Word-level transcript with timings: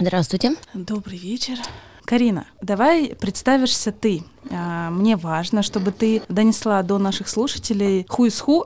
Здравствуйте. 0.00 0.54
Добрый 0.72 1.18
вечер. 1.18 1.58
Карина, 2.06 2.46
давай 2.62 3.14
представишься 3.14 3.92
ты. 3.92 4.22
А, 4.50 4.90
мне 4.90 5.16
важно, 5.16 5.62
чтобы 5.62 5.92
ты 5.92 6.22
донесла 6.28 6.82
до 6.82 6.98
наших 6.98 7.28
слушателей 7.28 8.06
хуй 8.08 8.30
с 8.30 8.40
ху. 8.40 8.64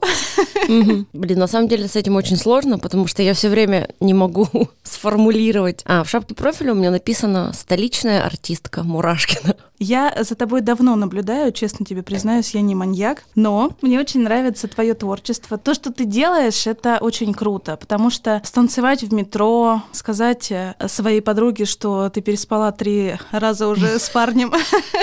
Блин, 0.69 1.39
на 1.39 1.47
самом 1.47 1.69
деле 1.69 1.89
с 1.89 1.97
этим 1.97 2.17
очень 2.17 2.37
сложно, 2.37 2.79
потому 2.79 3.07
что 3.07 3.23
я 3.23 3.35
все 3.35 3.49
время 3.49 3.89
не 4.01 4.15
могу 4.15 4.49
сформулировать. 4.83 5.83
А, 5.87 6.05
в 6.05 6.11
шапке 6.11 6.35
профиля 6.35 6.73
у 6.73 6.77
меня 6.77 6.91
написано 6.91 7.53
«столичная 7.53 8.25
артистка 8.25 8.83
Мурашкина». 8.83 9.57
Я 9.81 10.15
за 10.21 10.37
тобой 10.37 10.61
давно 10.61 10.95
наблюдаю, 10.95 11.51
честно 11.53 11.85
тебе 11.85 12.03
признаюсь, 12.03 12.55
я 12.55 12.61
не 12.61 12.77
маньяк, 12.77 13.25
но 13.35 13.73
мне 13.83 13.99
очень 13.99 14.23
нравится 14.23 14.69
твое 14.69 14.95
творчество. 14.95 15.59
То, 15.59 15.75
что 15.75 15.93
ты 15.93 16.05
делаешь, 16.05 16.67
это 16.69 16.99
очень 17.01 17.35
круто, 17.35 17.77
потому 17.77 18.09
что 18.11 18.41
станцевать 18.45 19.03
в 19.03 19.13
метро, 19.13 19.83
сказать 19.91 20.53
э, 20.53 20.75
своей 20.87 21.21
подруге, 21.21 21.65
что 21.65 22.09
ты 22.09 22.21
переспала 22.21 22.71
три 22.71 23.17
раза 23.33 23.67
уже 23.67 23.99
с 23.99 24.09
парнем, 24.11 24.53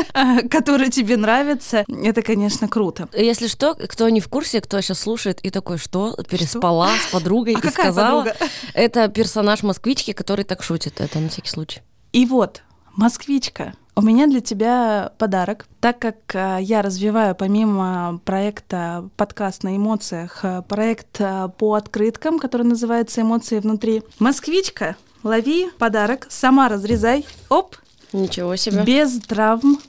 который 0.62 0.90
тебе 0.90 1.18
нравится, 1.18 1.84
это, 1.88 2.22
конечно, 2.22 2.68
круто. 2.68 3.10
Если 3.14 3.48
что, 3.48 3.76
кто 3.76 4.08
не 4.10 4.22
в 4.22 4.28
курсе, 4.28 4.62
кто 4.62 4.80
сейчас 4.82 5.00
слушает 5.00 5.40
и 5.42 5.50
такой, 5.50 5.78
что, 5.78 6.16
переспала 6.30 6.90
что? 6.96 7.08
с 7.08 7.12
подругой 7.12 7.56
а 7.62 7.68
и 7.68 7.72
сказала, 7.72 8.24
подруга? 8.24 8.48
это 8.74 9.08
персонаж 9.08 9.64
москвички, 9.64 10.14
который 10.14 10.46
так 10.46 10.64
шутит, 10.64 11.02
это 11.02 11.20
на 11.20 11.30
всякий 11.30 11.50
случай. 11.50 11.82
И 12.14 12.26
вот, 12.26 12.62
москвичка, 12.96 13.74
у 13.96 14.02
меня 14.02 14.28
для 14.28 14.40
тебя 14.40 15.12
подарок. 15.18 15.68
Так 15.80 16.00
как 16.00 16.16
э, 16.34 16.60
я 16.62 16.82
развиваю 16.82 17.36
помимо 17.36 18.22
проекта 18.24 19.10
«Подкаст 19.18 19.64
на 19.64 19.76
эмоциях» 19.76 20.40
э, 20.44 20.62
проект 20.68 21.20
э, 21.20 21.50
по 21.58 21.74
открыткам, 21.74 22.40
который 22.40 22.64
называется 22.64 23.22
«Эмоции 23.22 23.60
внутри». 23.60 24.04
Москвичка, 24.20 24.96
лови 25.24 25.70
подарок, 25.78 26.28
сама 26.30 26.70
разрезай. 26.70 27.26
Оп! 27.50 27.76
Ничего 28.14 28.56
себе. 28.56 28.84
Без 28.84 29.20
травм. 29.20 29.80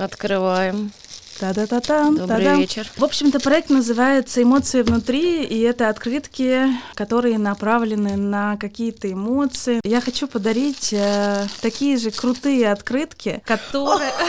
Открываем. 0.00 0.92
Та-да-та-та. 1.40 2.10
Добрый 2.10 2.44
та 2.44 2.56
вечер. 2.56 2.90
В 2.98 3.04
общем-то, 3.04 3.40
проект 3.40 3.70
называется 3.70 4.42
«Эмоции 4.42 4.82
внутри», 4.82 5.42
и 5.42 5.60
это 5.60 5.88
открытки, 5.88 6.66
которые 6.94 7.38
направлены 7.38 8.16
на 8.18 8.58
какие-то 8.58 9.10
эмоции. 9.10 9.80
Я 9.82 10.02
хочу 10.02 10.28
подарить 10.28 10.92
э, 10.92 11.46
такие 11.62 11.96
же 11.96 12.10
крутые 12.10 12.70
открытки, 12.70 13.40
которые... 13.46 14.10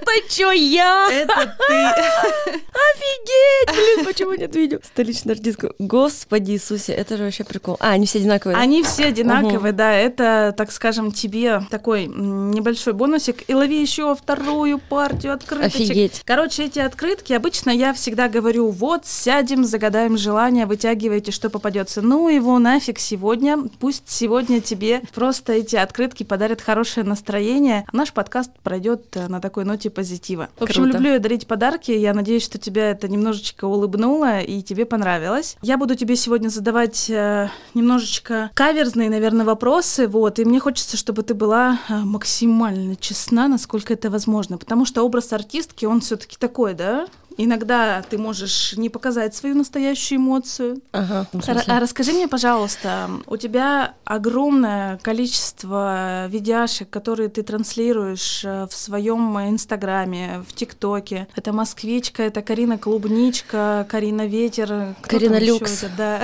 Это 0.00 0.32
что, 0.32 0.52
я? 0.52 1.08
Это 1.10 1.56
ты. 1.66 1.74
Офигеть! 2.86 3.74
Блин, 3.74 4.04
почему 4.04 4.34
нет 4.34 4.54
видео? 4.54 4.78
Столичный 4.84 5.34
артистка. 5.34 5.72
Господи 5.78 6.52
Иисусе, 6.52 6.92
это 6.92 7.16
же 7.16 7.24
вообще 7.24 7.44
прикол. 7.44 7.76
А, 7.80 7.90
они 7.90 8.06
все 8.06 8.18
одинаковые? 8.18 8.56
Они 8.56 8.82
все 8.82 9.06
одинаковые, 9.06 9.72
да. 9.72 9.92
Это, 9.92 10.54
так 10.56 10.70
скажем, 10.70 11.12
тебе 11.12 11.62
такой 11.70 12.06
небольшой 12.06 12.92
бонусик. 12.92 13.48
И 13.48 13.54
лови 13.54 13.80
еще 13.80 14.14
вторую 14.14 14.78
партию 14.78 15.32
открыточек. 15.32 15.80
Офигеть. 15.80 16.22
Короче, 16.36 16.64
эти 16.64 16.80
открытки, 16.80 17.32
обычно 17.32 17.70
я 17.70 17.94
всегда 17.94 18.28
говорю, 18.28 18.68
вот, 18.68 19.06
сядем, 19.06 19.64
загадаем 19.64 20.18
желание, 20.18 20.66
вытягивайте, 20.66 21.32
что 21.32 21.48
попадется. 21.48 22.02
Ну 22.02 22.28
его 22.28 22.58
нафиг 22.58 22.98
сегодня, 22.98 23.56
пусть 23.80 24.10
сегодня 24.10 24.60
тебе 24.60 25.00
просто 25.14 25.54
эти 25.54 25.76
открытки 25.76 26.24
подарят 26.24 26.60
хорошее 26.60 27.06
настроение. 27.06 27.86
Наш 27.90 28.12
подкаст 28.12 28.50
пройдет 28.62 29.16
э, 29.16 29.28
на 29.28 29.40
такой 29.40 29.64
ноте 29.64 29.88
позитива. 29.88 30.50
В 30.58 30.64
общем, 30.64 30.82
Круто. 30.82 30.98
люблю 30.98 31.12
я 31.14 31.20
дарить 31.20 31.46
подарки, 31.46 31.90
я 31.90 32.12
надеюсь, 32.12 32.44
что 32.44 32.58
тебя 32.58 32.90
это 32.90 33.08
немножечко 33.08 33.64
улыбнуло 33.64 34.40
и 34.40 34.60
тебе 34.60 34.84
понравилось. 34.84 35.56
Я 35.62 35.78
буду 35.78 35.94
тебе 35.94 36.16
сегодня 36.16 36.50
задавать 36.50 37.08
э, 37.08 37.48
немножечко 37.72 38.50
каверзные, 38.52 39.08
наверное, 39.08 39.46
вопросы, 39.46 40.06
вот, 40.06 40.38
и 40.38 40.44
мне 40.44 40.60
хочется, 40.60 40.98
чтобы 40.98 41.22
ты 41.22 41.32
была 41.32 41.78
э, 41.88 41.94
максимально 41.94 42.94
честна, 42.94 43.48
насколько 43.48 43.94
это 43.94 44.10
возможно, 44.10 44.58
потому 44.58 44.84
что 44.84 45.02
образ 45.02 45.32
артистки, 45.32 45.86
он 45.86 46.02
все 46.02 46.18
все-таки 46.26 46.36
такой, 46.38 46.74
да? 46.74 47.06
Иногда 47.38 48.02
ты 48.08 48.16
можешь 48.16 48.74
не 48.78 48.88
показать 48.88 49.34
свою 49.34 49.54
настоящую 49.54 50.18
эмоцию. 50.18 50.80
Ага, 50.92 51.26
а 51.66 51.80
расскажи 51.80 52.12
мне, 52.12 52.28
пожалуйста, 52.28 53.10
у 53.26 53.36
тебя 53.36 53.94
огромное 54.04 54.96
количество 54.98 56.26
видяшек, 56.28 56.88
которые 56.88 57.28
ты 57.28 57.42
транслируешь 57.42 58.42
э, 58.42 58.66
в 58.70 58.74
своем 58.74 59.38
инстаграме, 59.38 60.42
в 60.48 60.54
ТикТоке. 60.54 61.28
Это 61.36 61.52
москвичка, 61.52 62.22
это 62.22 62.40
Карина 62.40 62.78
Клубничка, 62.78 63.86
Карина 63.90 64.26
Ветер. 64.26 64.96
Карина 65.02 65.38
Люкс. 65.38 65.82
Это, 65.82 65.92
да. 65.96 66.22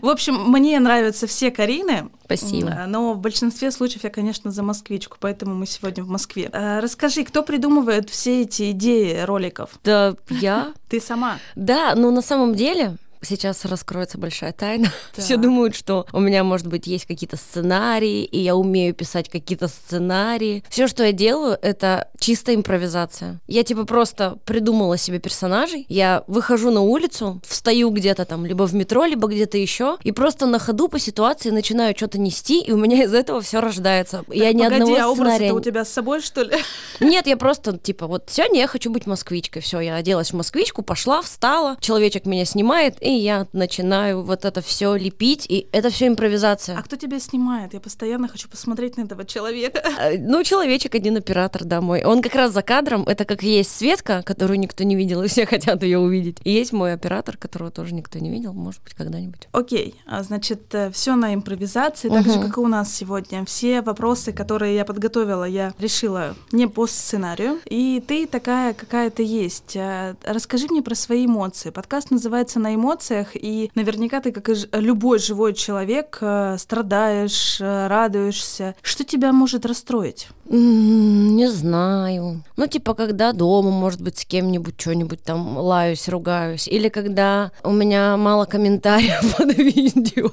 В 0.00 0.08
общем, 0.08 0.50
мне 0.50 0.78
нравятся 0.80 1.26
все 1.26 1.50
Карины. 1.50 2.10
Спасибо. 2.24 2.84
Но 2.88 3.14
в 3.14 3.18
большинстве 3.18 3.70
случаев 3.70 4.04
я, 4.04 4.10
конечно, 4.10 4.50
за 4.50 4.62
москвичку, 4.62 5.16
поэтому 5.20 5.54
мы 5.54 5.66
сегодня 5.66 6.02
в 6.02 6.08
Москве. 6.08 6.50
А, 6.52 6.80
расскажи, 6.80 7.24
кто 7.24 7.42
придумывает 7.42 8.10
все 8.10 8.42
эти 8.42 8.70
идеи 8.72 9.20
роликов? 9.22 9.70
Да, 9.84 10.14
я. 10.28 10.72
Ты 10.88 11.00
сама? 11.00 11.38
Да, 11.54 11.94
но 11.94 12.10
на 12.10 12.22
самом 12.22 12.54
деле 12.54 12.96
сейчас 13.22 13.64
раскроется 13.64 14.18
большая 14.18 14.52
тайна. 14.52 14.92
Да. 15.16 15.22
Все 15.22 15.36
думают, 15.36 15.74
что 15.74 16.06
у 16.12 16.20
меня, 16.20 16.44
может 16.44 16.66
быть, 16.66 16.86
есть 16.86 17.06
какие-то 17.06 17.36
сценарии, 17.36 18.24
и 18.24 18.38
я 18.38 18.56
умею 18.56 18.94
писать 18.94 19.28
какие-то 19.28 19.68
сценарии. 19.68 20.64
Все, 20.68 20.86
что 20.88 21.04
я 21.04 21.12
делаю, 21.12 21.58
это 21.62 22.08
чистая 22.18 22.56
импровизация. 22.56 23.40
Я 23.46 23.64
типа 23.64 23.84
просто 23.84 24.38
придумала 24.44 24.96
себе 24.96 25.18
персонажей, 25.18 25.86
я 25.88 26.24
выхожу 26.26 26.70
на 26.70 26.80
улицу, 26.80 27.40
встаю 27.46 27.90
где-то 27.90 28.24
там, 28.24 28.46
либо 28.46 28.66
в 28.66 28.74
метро, 28.74 29.04
либо 29.04 29.28
где-то 29.28 29.58
еще, 29.58 29.96
и 30.02 30.12
просто 30.12 30.46
на 30.46 30.58
ходу 30.58 30.88
по 30.88 30.98
ситуации 30.98 31.50
начинаю 31.50 31.94
что-то 31.96 32.18
нести, 32.18 32.60
и 32.60 32.72
у 32.72 32.76
меня 32.76 33.04
из 33.04 33.14
этого 33.14 33.40
все 33.40 33.60
рождается. 33.60 34.24
Так, 34.26 34.34
я 34.34 34.52
ни 34.52 34.62
погоди, 34.62 34.92
одного 34.92 35.12
а 35.12 35.14
сценария... 35.14 35.52
у 35.52 35.60
тебя 35.60 35.84
с 35.84 35.88
собой, 35.88 36.20
что 36.20 36.42
ли? 36.42 36.56
Нет, 37.00 37.26
я 37.26 37.36
просто, 37.36 37.76
типа, 37.78 38.06
вот 38.06 38.24
сегодня 38.30 38.60
я 38.60 38.66
хочу 38.66 38.90
быть 38.90 39.06
москвичкой. 39.06 39.62
Все, 39.62 39.80
я 39.80 39.96
оделась 39.96 40.30
в 40.32 40.36
москвичку, 40.36 40.82
пошла, 40.82 41.22
встала, 41.22 41.76
человечек 41.80 42.26
меня 42.26 42.44
снимает, 42.44 42.96
и 43.00 43.11
я 43.20 43.46
начинаю 43.52 44.22
вот 44.22 44.44
это 44.44 44.60
все 44.60 44.94
лепить, 44.94 45.46
и 45.48 45.66
это 45.72 45.90
все 45.90 46.08
импровизация. 46.08 46.78
А 46.78 46.82
кто 46.82 46.96
тебя 46.96 47.18
снимает? 47.20 47.74
Я 47.74 47.80
постоянно 47.80 48.28
хочу 48.28 48.48
посмотреть 48.48 48.96
на 48.96 49.02
этого 49.02 49.24
человека. 49.24 49.82
А, 49.98 50.10
ну, 50.18 50.42
человечек 50.44 50.94
один 50.94 51.16
оператор, 51.16 51.64
да, 51.64 51.80
мой. 51.80 52.04
Он 52.04 52.22
как 52.22 52.34
раз 52.34 52.52
за 52.52 52.62
кадром, 52.62 53.02
это 53.04 53.24
как 53.24 53.42
есть 53.42 53.74
Светка, 53.74 54.22
которую 54.22 54.58
никто 54.58 54.84
не 54.84 54.96
видел, 54.96 55.22
и 55.22 55.28
все 55.28 55.46
хотят 55.46 55.82
ее 55.82 55.98
увидеть. 55.98 56.38
И 56.44 56.50
есть 56.50 56.72
мой 56.72 56.92
оператор, 56.92 57.36
которого 57.36 57.70
тоже 57.70 57.94
никто 57.94 58.18
не 58.18 58.30
видел, 58.30 58.52
может 58.52 58.82
быть, 58.82 58.94
когда-нибудь. 58.94 59.48
Окей, 59.52 59.94
а, 60.06 60.22
значит, 60.22 60.74
э, 60.74 60.90
все 60.90 61.16
на 61.16 61.34
импровизации, 61.34 62.08
так 62.08 62.26
угу. 62.26 62.32
же, 62.32 62.40
как 62.40 62.56
и 62.56 62.60
у 62.60 62.68
нас 62.68 62.92
сегодня. 62.92 63.44
Все 63.44 63.82
вопросы, 63.82 64.32
которые 64.32 64.74
я 64.74 64.84
подготовила, 64.84 65.44
я 65.44 65.72
решила 65.78 66.34
не 66.52 66.66
по 66.66 66.86
сценарию. 66.86 67.58
И 67.66 68.02
ты 68.06 68.26
такая, 68.26 68.74
какая 68.74 69.10
то 69.10 69.22
есть. 69.22 69.76
А, 69.76 70.16
расскажи 70.24 70.66
мне 70.68 70.82
про 70.82 70.94
свои 70.94 71.26
эмоции. 71.26 71.70
Подкаст 71.70 72.10
называется 72.10 72.58
«На 72.58 72.74
эмоциях», 73.02 73.28
и 73.34 73.70
наверняка 73.74 74.20
ты, 74.20 74.32
как 74.32 74.48
и 74.48 74.54
любой 74.72 75.18
живой 75.18 75.54
человек, 75.54 76.18
э, 76.20 76.56
страдаешь, 76.58 77.58
э, 77.60 77.86
радуешься. 77.88 78.74
Что 78.82 79.04
тебя 79.04 79.32
может 79.32 79.66
расстроить? 79.66 80.28
Не 80.48 81.48
знаю. 81.48 82.42
Ну, 82.56 82.66
типа, 82.66 82.94
когда 82.94 83.32
дома, 83.32 83.70
может 83.70 84.02
быть, 84.02 84.18
с 84.18 84.24
кем-нибудь 84.24 84.80
что-нибудь 84.80 85.22
там 85.22 85.56
лаюсь, 85.58 86.08
ругаюсь. 86.08 86.68
Или 86.68 86.88
когда 86.88 87.52
у 87.64 87.72
меня 87.72 88.16
мало 88.16 88.44
комментариев 88.44 89.36
под 89.38 89.56
видео. 89.56 90.30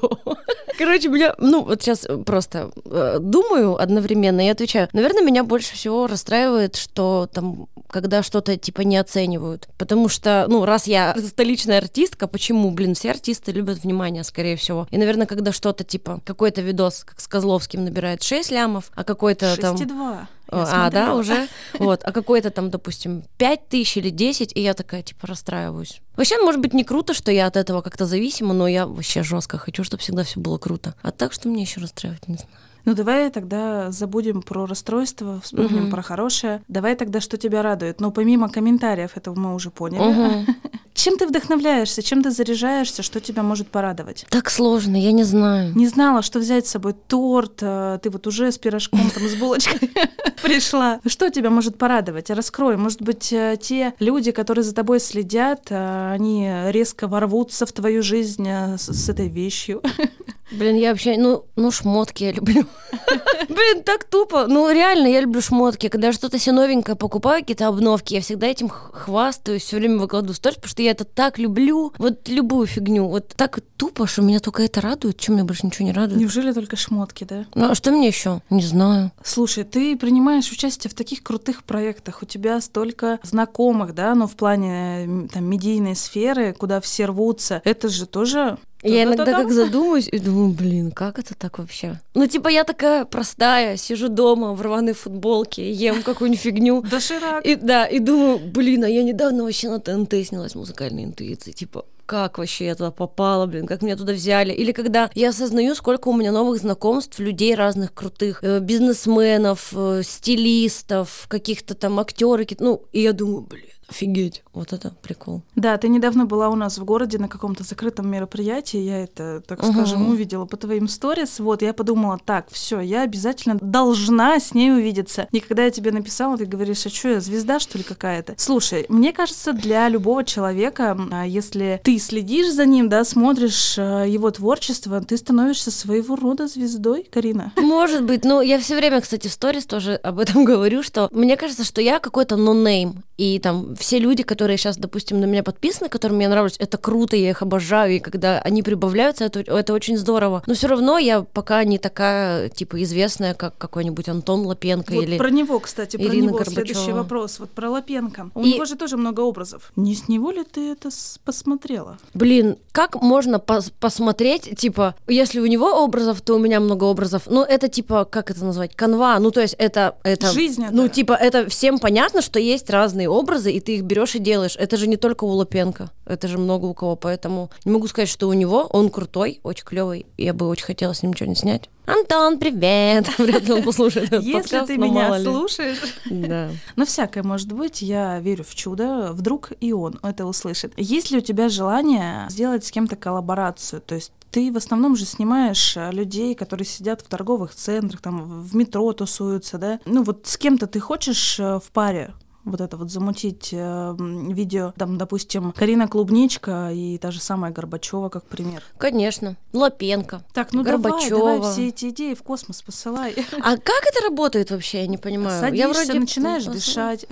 Короче, 0.77 1.09
меня, 1.09 1.35
ну, 1.37 1.63
вот 1.63 1.81
сейчас 1.81 2.07
просто 2.25 2.71
э, 2.85 3.17
думаю 3.19 3.81
одновременно 3.81 4.45
и 4.45 4.49
отвечаю. 4.49 4.87
Наверное, 4.93 5.23
меня 5.23 5.43
больше 5.43 5.73
всего 5.73 6.07
расстраивает, 6.07 6.75
что 6.75 7.27
там, 7.33 7.67
когда 7.91 8.23
что-то, 8.23 8.57
типа, 8.57 8.81
не 8.81 8.97
оценивают. 8.97 9.67
Потому 9.77 10.09
что, 10.09 10.45
ну, 10.47 10.65
раз 10.65 10.87
я 10.87 11.15
столичная 11.27 11.77
артистка, 11.77 12.27
почему, 12.27 12.71
блин, 12.71 12.95
все 12.95 13.11
артисты 13.11 13.51
любят 13.51 13.83
внимание, 13.83 14.23
скорее 14.23 14.55
всего. 14.55 14.87
И, 14.91 14.97
наверное, 14.97 15.27
когда 15.27 15.51
что-то, 15.51 15.83
типа, 15.83 16.21
какой-то 16.25 16.61
видос, 16.61 17.03
как 17.03 17.19
с 17.19 17.27
Козловским, 17.27 17.83
набирает 17.83 18.23
6 18.23 18.51
лямов, 18.51 18.91
а 18.95 19.03
какой-то 19.03 19.57
там... 19.59 19.75
6,2. 19.75 20.27
А, 20.51 20.89
да, 20.89 21.15
уже? 21.15 21.47
Вот. 21.79 22.01
А 22.03 22.11
какой-то 22.11 22.49
там, 22.49 22.69
допустим, 22.69 23.23
5 23.37 23.69
тысяч 23.69 23.97
или 23.97 24.09
10, 24.09 24.51
и 24.55 24.61
я 24.61 24.73
такая, 24.73 25.03
типа, 25.03 25.27
расстраиваюсь. 25.27 26.01
Вообще, 26.15 26.37
может 26.39 26.59
быть, 26.59 26.73
не 26.73 26.83
круто, 26.83 27.13
что 27.13 27.31
я 27.31 27.45
от 27.45 27.55
этого 27.55 27.81
как-то 27.81 28.05
зависима, 28.05 28.53
но 28.53 28.67
я 28.67 28.87
вообще 28.87 29.23
жестко 29.23 29.57
хочу, 29.57 29.83
чтобы 29.83 30.01
всегда 30.01 30.23
все 30.23 30.39
было 30.39 30.57
круто. 30.57 30.95
А 31.01 31.11
так, 31.11 31.33
что 31.33 31.49
мне 31.49 31.61
еще 31.61 31.81
расстраивать, 31.81 32.27
не 32.27 32.35
знаю. 32.35 32.49
Ну 32.89 32.95
давай 32.95 33.29
тогда 33.29 33.91
забудем 33.91 34.41
про 34.41 34.65
расстройство, 34.65 35.39
вспомним 35.43 35.83
угу. 35.83 35.91
про 35.91 36.01
хорошее. 36.01 36.63
Давай 36.67 36.95
тогда, 36.95 37.21
что 37.21 37.37
тебя 37.37 37.61
радует. 37.61 38.01
Но 38.01 38.09
помимо 38.09 38.49
комментариев, 38.49 39.11
этого 39.15 39.35
мы 39.35 39.53
уже 39.53 39.69
поняли. 39.69 40.01
Угу. 40.01 40.45
Чем 40.95 41.17
ты 41.17 41.27
вдохновляешься, 41.27 42.01
чем 42.03 42.23
ты 42.23 42.31
заряжаешься, 42.31 43.03
что 43.03 43.21
тебя 43.21 43.41
может 43.41 43.69
порадовать? 43.69 44.25
Так 44.29 44.49
сложно, 44.49 44.97
я 44.97 45.13
не 45.13 45.23
знаю. 45.23 45.73
Не 45.73 45.87
знала, 45.87 46.21
что 46.21 46.39
взять 46.39 46.67
с 46.67 46.71
собой 46.71 46.93
торт, 46.93 47.59
э, 47.61 47.99
ты 48.01 48.09
вот 48.09 48.27
уже 48.27 48.51
с 48.51 48.57
пирожком, 48.57 49.09
там, 49.11 49.23
с 49.23 49.35
булочкой 49.35 49.91
пришла. 50.43 50.99
Что 51.05 51.29
тебя 51.29 51.51
может 51.51 51.77
порадовать? 51.77 52.29
Раскрой. 52.31 52.75
Может 52.75 53.01
быть, 53.01 53.31
э, 53.31 53.55
те 53.61 53.93
люди, 53.99 54.31
которые 54.31 54.65
за 54.65 54.75
тобой 54.75 54.99
следят, 54.99 55.67
э, 55.69 56.11
они 56.11 56.51
резко 56.67 57.07
ворвутся 57.07 57.65
в 57.65 57.71
твою 57.71 58.03
жизнь 58.03 58.49
с 58.49 59.07
этой 59.07 59.29
вещью. 59.29 59.81
Блин, 60.51 60.75
я 60.75 60.89
вообще, 60.89 61.17
ну, 61.17 61.45
ну 61.55 61.71
шмотки 61.71 62.23
я 62.23 62.31
люблю. 62.31 62.65
Блин, 63.49 63.83
так 63.83 64.03
тупо. 64.05 64.47
Ну, 64.47 64.71
реально, 64.71 65.07
я 65.07 65.21
люблю 65.21 65.41
шмотки. 65.41 65.89
Когда 65.89 66.11
что-то 66.11 66.39
себе 66.39 66.53
новенькое 66.53 66.95
покупаю, 66.95 67.41
какие-то 67.41 67.67
обновки, 67.67 68.15
я 68.15 68.21
всегда 68.21 68.47
этим 68.47 68.69
хвастаюсь, 68.69 69.63
все 69.63 69.77
время 69.77 69.99
выкладываю 69.99 70.35
сторис, 70.35 70.55
потому 70.55 70.69
что 70.69 70.81
я 70.81 70.91
это 70.91 71.05
так 71.05 71.37
люблю. 71.37 71.93
Вот 71.97 72.27
любую 72.27 72.67
фигню. 72.67 73.07
Вот 73.07 73.29
так 73.35 73.59
тупо, 73.77 74.07
что 74.07 74.21
меня 74.21 74.39
только 74.39 74.63
это 74.63 74.81
радует. 74.81 75.17
Чем 75.17 75.35
мне 75.35 75.43
больше 75.43 75.65
ничего 75.65 75.85
не 75.85 75.93
радует? 75.93 76.19
Неужели 76.19 76.51
только 76.51 76.75
шмотки, 76.75 77.23
да? 77.23 77.45
Ну, 77.53 77.71
а 77.71 77.75
что 77.75 77.91
мне 77.91 78.07
еще? 78.07 78.41
Не 78.49 78.63
знаю. 78.63 79.11
Слушай, 79.23 79.63
ты 79.63 79.95
принимаешь 79.95 80.51
участие 80.51 80.89
в 80.89 80.95
таких 80.95 81.23
крутых 81.23 81.63
проектах. 81.63 82.21
У 82.21 82.25
тебя 82.25 82.59
столько 82.61 83.19
знакомых, 83.23 83.93
да, 83.93 84.15
но 84.15 84.21
ну, 84.21 84.27
в 84.27 84.35
плане 84.35 85.29
там 85.31 85.45
медийной 85.45 85.95
сферы, 85.95 86.53
куда 86.53 86.81
все 86.81 87.05
рвутся. 87.05 87.61
Это 87.63 87.89
же 87.89 88.05
тоже 88.05 88.57
я 88.83 89.03
иногда 89.03 89.25
как 89.25 89.51
задумаюсь 89.51 90.07
и 90.07 90.19
думаю, 90.19 90.49
блин, 90.49 90.91
как 90.91 91.19
это 91.19 91.35
так 91.35 91.59
вообще? 91.59 91.99
Ну, 92.13 92.27
типа, 92.27 92.47
я 92.47 92.63
такая 92.63 93.05
простая, 93.05 93.77
сижу 93.77 94.09
дома 94.09 94.53
в 94.53 94.61
рваной 94.61 94.93
футболке, 94.93 95.71
ем 95.71 96.01
какую-нибудь 96.03 96.41
фигню. 96.41 96.81
Доширак. 96.81 97.45
И, 97.45 97.55
да, 97.55 97.85
и 97.85 97.99
думаю, 97.99 98.39
блин, 98.39 98.83
а 98.83 98.89
я 98.89 99.03
недавно 99.03 99.43
вообще 99.43 99.69
на 99.69 99.79
ТНТ 99.79 100.25
снялась 100.25 100.55
музыкальной 100.55 101.03
интуиции, 101.03 101.51
типа, 101.51 101.85
как 102.05 102.39
вообще 102.39 102.65
я 102.65 102.75
туда 102.75 102.89
попала, 102.89 103.45
блин, 103.45 103.67
как 103.67 103.83
меня 103.83 103.95
туда 103.95 104.13
взяли. 104.13 104.51
Или 104.51 104.71
когда 104.71 105.11
я 105.13 105.29
осознаю, 105.29 105.75
сколько 105.75 106.07
у 106.07 106.17
меня 106.17 106.31
новых 106.31 106.59
знакомств, 106.59 107.19
людей 107.19 107.53
разных 107.53 107.93
крутых, 107.93 108.39
э, 108.43 108.59
бизнесменов, 108.59 109.71
э, 109.73 110.01
стилистов, 110.03 111.25
каких-то 111.27 111.75
там 111.75 111.99
актеров, 111.99 112.47
ну, 112.59 112.83
и 112.93 113.01
я 113.01 113.13
думаю, 113.13 113.41
блин, 113.41 113.65
Офигеть, 113.89 114.43
вот 114.53 114.73
это 114.73 114.93
прикол. 115.01 115.41
Да, 115.55 115.77
ты 115.77 115.89
недавно 115.89 116.25
была 116.25 116.49
у 116.49 116.55
нас 116.55 116.77
в 116.77 116.85
городе 116.85 117.17
на 117.17 117.27
каком-то 117.27 117.63
закрытом 117.63 118.09
мероприятии, 118.09 118.79
я 118.79 119.03
это, 119.03 119.41
так 119.45 119.63
угу. 119.63 119.73
скажем, 119.73 120.09
увидела 120.09 120.45
по 120.45 120.57
твоим 120.57 120.87
сторис, 120.87 121.39
вот, 121.39 121.61
я 121.61 121.73
подумала, 121.73 122.19
так, 122.23 122.47
все, 122.51 122.79
я 122.79 123.01
обязательно 123.01 123.57
должна 123.61 124.39
с 124.39 124.53
ней 124.53 124.71
увидеться. 124.71 125.27
И 125.31 125.39
когда 125.39 125.65
я 125.65 125.71
тебе 125.71 125.91
написала, 125.91 126.37
ты 126.37 126.45
говоришь, 126.45 126.85
а 126.85 126.89
что 126.89 127.09
я, 127.09 127.19
звезда, 127.19 127.59
что 127.59 127.77
ли, 127.77 127.83
какая-то? 127.83 128.35
Слушай, 128.37 128.85
мне 128.89 129.13
кажется, 129.13 129.53
для 129.53 129.89
любого 129.89 130.23
человека, 130.23 130.97
а, 131.11 131.25
если 131.25 131.81
ты 131.83 131.97
следишь 131.99 132.51
за 132.51 132.65
ним, 132.65 132.89
да, 132.89 133.03
смотришь 133.03 133.75
а, 133.77 134.03
его 134.05 134.29
творчество, 134.31 135.01
ты 135.01 135.17
становишься 135.17 135.71
своего 135.71 136.15
рода 136.15 136.47
звездой, 136.47 137.07
Карина. 137.09 137.53
Может 137.57 138.03
быть, 138.03 138.23
но 138.23 138.41
я 138.41 138.59
все 138.59 138.75
время, 138.75 139.01
кстати, 139.01 139.27
в 139.27 139.33
сторис 139.33 139.65
тоже 139.65 139.95
об 139.95 140.19
этом 140.19 140.45
говорю, 140.45 140.83
что 140.83 141.09
мне 141.11 141.37
кажется, 141.37 141.63
что 141.63 141.81
я 141.81 141.99
какой-то 141.99 142.35
нонейм, 142.35 143.03
и 143.17 143.39
там 143.39 143.75
все 143.79 143.99
люди, 143.99 144.23
которые 144.23 144.57
сейчас, 144.57 144.77
допустим, 144.77 145.19
на 145.19 145.25
меня 145.25 145.43
подписаны, 145.43 145.89
которым 145.89 146.17
мне 146.17 146.27
нравлюсь, 146.27 146.55
это 146.59 146.77
круто, 146.77 147.15
я 147.15 147.29
их 147.29 147.41
обожаю, 147.41 147.95
и 147.95 147.99
когда 147.99 148.39
они 148.39 148.61
прибавляются, 148.61 149.25
это, 149.25 149.39
это 149.39 149.73
очень 149.73 149.97
здорово. 149.97 150.43
Но 150.45 150.53
все 150.53 150.67
равно 150.67 150.97
я 150.97 151.21
пока 151.21 151.63
не 151.63 151.77
такая, 151.77 152.49
типа, 152.49 152.83
известная, 152.83 153.33
как 153.33 153.57
какой-нибудь 153.57 154.09
Антон 154.09 154.45
Лапенко 154.45 154.93
вот 154.93 155.03
или 155.03 155.17
про 155.17 155.29
него, 155.29 155.59
кстати, 155.59 155.97
про 155.97 156.05
Ирина 156.05 156.27
него 156.27 156.37
Горбачева. 156.37 156.65
следующий 156.65 156.91
вопрос. 156.91 157.39
Вот 157.39 157.49
про 157.51 157.69
Лапенко. 157.69 158.31
У 158.35 158.41
и... 158.41 158.53
него 158.53 158.65
же 158.65 158.75
тоже 158.75 158.97
много 158.97 159.21
образов. 159.21 159.71
Не 159.75 159.95
с 159.95 160.07
него 160.07 160.31
ли 160.31 160.43
ты 160.43 160.71
это 160.71 160.89
посмотрела? 161.23 161.97
Блин, 162.13 162.57
как 162.71 163.01
можно 163.01 163.39
пос 163.39 163.71
посмотреть, 163.79 164.57
типа, 164.57 164.95
если 165.07 165.39
у 165.39 165.45
него 165.45 165.83
образов, 165.83 166.21
то 166.21 166.35
у 166.35 166.39
меня 166.39 166.59
много 166.59 166.83
образов. 166.83 167.23
Ну, 167.27 167.43
это 167.43 167.69
типа, 167.69 168.05
как 168.05 168.31
это 168.31 168.43
назвать, 168.43 168.75
канва. 168.75 169.17
Ну, 169.19 169.31
то 169.31 169.41
есть 169.41 169.55
это... 169.57 169.95
это 170.03 170.31
Жизнь 170.31 170.63
это. 170.65 170.75
Ну, 170.75 170.87
типа, 170.87 171.13
это 171.13 171.49
всем 171.49 171.79
понятно, 171.79 172.21
что 172.21 172.39
есть 172.39 172.69
разные 172.69 173.09
образы, 173.09 173.51
и 173.51 173.59
ты 173.59 173.68
их 173.75 173.83
берешь 173.83 174.15
и 174.15 174.19
делаешь. 174.19 174.55
Это 174.57 174.77
же 174.77 174.87
не 174.87 174.97
только 174.97 175.23
у 175.23 175.29
Лапенко, 175.29 175.91
это 176.05 176.27
же 176.27 176.37
много 176.37 176.65
у 176.65 176.73
кого, 176.73 176.95
поэтому 176.95 177.51
не 177.65 177.71
могу 177.71 177.87
сказать, 177.87 178.09
что 178.09 178.27
у 178.27 178.33
него 178.33 178.63
он 178.71 178.89
крутой, 178.89 179.39
очень 179.43 179.65
клевый. 179.65 180.05
Я 180.17 180.33
бы 180.33 180.47
очень 180.47 180.65
хотела 180.65 180.93
с 180.93 181.03
ним 181.03 181.13
что-нибудь 181.13 181.39
снять. 181.39 181.69
Антон, 181.85 182.37
привет! 182.37 183.07
Вряд 183.17 183.43
ли 183.43 183.53
он 183.53 183.63
послушает 183.63 184.13
этот 184.13 184.23
Если 184.23 184.59
ты 184.65 184.77
меня 184.77 185.19
слушаешь. 185.21 185.79
Да. 186.05 186.51
Но 186.75 186.85
всякое 186.85 187.23
может 187.23 187.51
быть, 187.51 187.81
я 187.81 188.19
верю 188.19 188.43
в 188.43 188.53
чудо, 188.53 189.11
вдруг 189.13 189.51
и 189.59 189.73
он 189.73 189.99
это 190.03 190.25
услышит. 190.25 190.73
Есть 190.77 191.09
ли 191.09 191.17
у 191.17 191.21
тебя 191.21 191.49
желание 191.49 192.27
сделать 192.29 192.63
с 192.63 192.71
кем-то 192.71 192.95
коллаборацию? 192.95 193.81
То 193.81 193.95
есть 193.95 194.11
ты 194.31 194.51
в 194.51 194.57
основном 194.57 194.95
же 194.95 195.05
снимаешь 195.05 195.75
э, 195.75 195.91
людей, 195.91 196.35
которые 196.35 196.67
сидят 196.67 197.01
в 197.01 197.07
торговых 197.07 197.55
центрах, 197.55 198.01
там 198.01 198.43
в 198.43 198.55
метро 198.55 198.91
тусуются, 198.93 199.57
да? 199.57 199.79
Ну 199.85 200.03
вот 200.03 200.27
с 200.27 200.37
кем-то 200.37 200.67
ты 200.67 200.79
хочешь 200.79 201.39
э, 201.39 201.59
в 201.59 201.71
паре 201.71 202.13
вот 202.49 202.61
это 202.61 202.77
вот 202.77 202.91
замутить 202.91 203.49
э, 203.51 203.95
видео, 203.99 204.73
там, 204.77 204.97
допустим, 204.97 205.51
Карина 205.51 205.87
Клубничка 205.87 206.71
и 206.71 206.97
та 206.97 207.11
же 207.11 207.19
самая 207.19 207.51
Горбачева, 207.51 208.09
как 208.09 208.23
пример. 208.23 208.63
Конечно. 208.77 209.35
Лапенко. 209.53 210.23
Так, 210.33 210.53
ну 210.53 210.63
Горбачева. 210.63 211.19
давай, 211.19 211.39
давай 211.39 211.51
все 211.51 211.67
эти 211.69 211.89
идеи 211.89 212.13
в 212.13 212.23
космос 212.23 212.61
посылай. 212.61 213.15
А 213.41 213.57
как 213.57 213.83
это 213.85 214.03
работает 214.03 214.51
вообще, 214.51 214.81
я 214.81 214.87
не 214.87 214.97
понимаю. 214.97 215.39
Садишься, 215.39 215.67
я 215.67 215.73
вроде 215.73 215.99
начинаешь 215.99 216.45
дышать. 216.45 217.05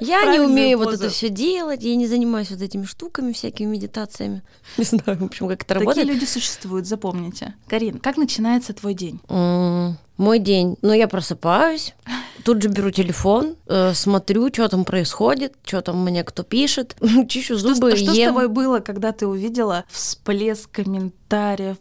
Я 0.00 0.24
не 0.32 0.40
умею 0.40 0.78
вот 0.78 0.94
это 0.94 1.08
все 1.08 1.28
делать, 1.28 1.82
я 1.82 1.96
не 1.96 2.06
занимаюсь 2.06 2.50
вот 2.50 2.60
этими 2.62 2.84
штуками, 2.84 3.32
всякими 3.32 3.66
медитациями. 3.66 4.42
Не 4.78 4.84
знаю, 4.84 5.18
в 5.18 5.24
общем, 5.24 5.48
как 5.48 5.62
это 5.62 5.74
работает. 5.74 5.96
Такие 5.96 6.14
люди 6.14 6.24
существуют, 6.24 6.86
запомните. 6.86 7.54
Карин, 7.68 7.98
как 7.98 8.16
начинается 8.16 8.72
твой 8.72 8.94
день? 8.94 9.20
Мой 10.16 10.38
день. 10.38 10.76
Ну, 10.82 10.92
я 10.92 11.08
просыпаюсь, 11.08 11.94
тут 12.44 12.62
же 12.62 12.68
беру 12.68 12.90
телефон, 12.90 13.56
э, 13.66 13.92
смотрю, 13.94 14.48
что 14.48 14.68
там 14.68 14.84
происходит, 14.84 15.54
что 15.64 15.80
там 15.82 16.04
мне 16.04 16.24
кто 16.24 16.42
пишет, 16.42 16.96
чищу 17.28 17.56
зубы, 17.56 17.96
что, 17.96 17.96
ем. 17.96 18.04
Что 18.06 18.14
с 18.14 18.24
тобой 18.26 18.48
было, 18.48 18.80
когда 18.80 19.12
ты 19.12 19.26
увидела 19.26 19.84
всплеск 19.88 20.70
комментариев, 20.70 21.23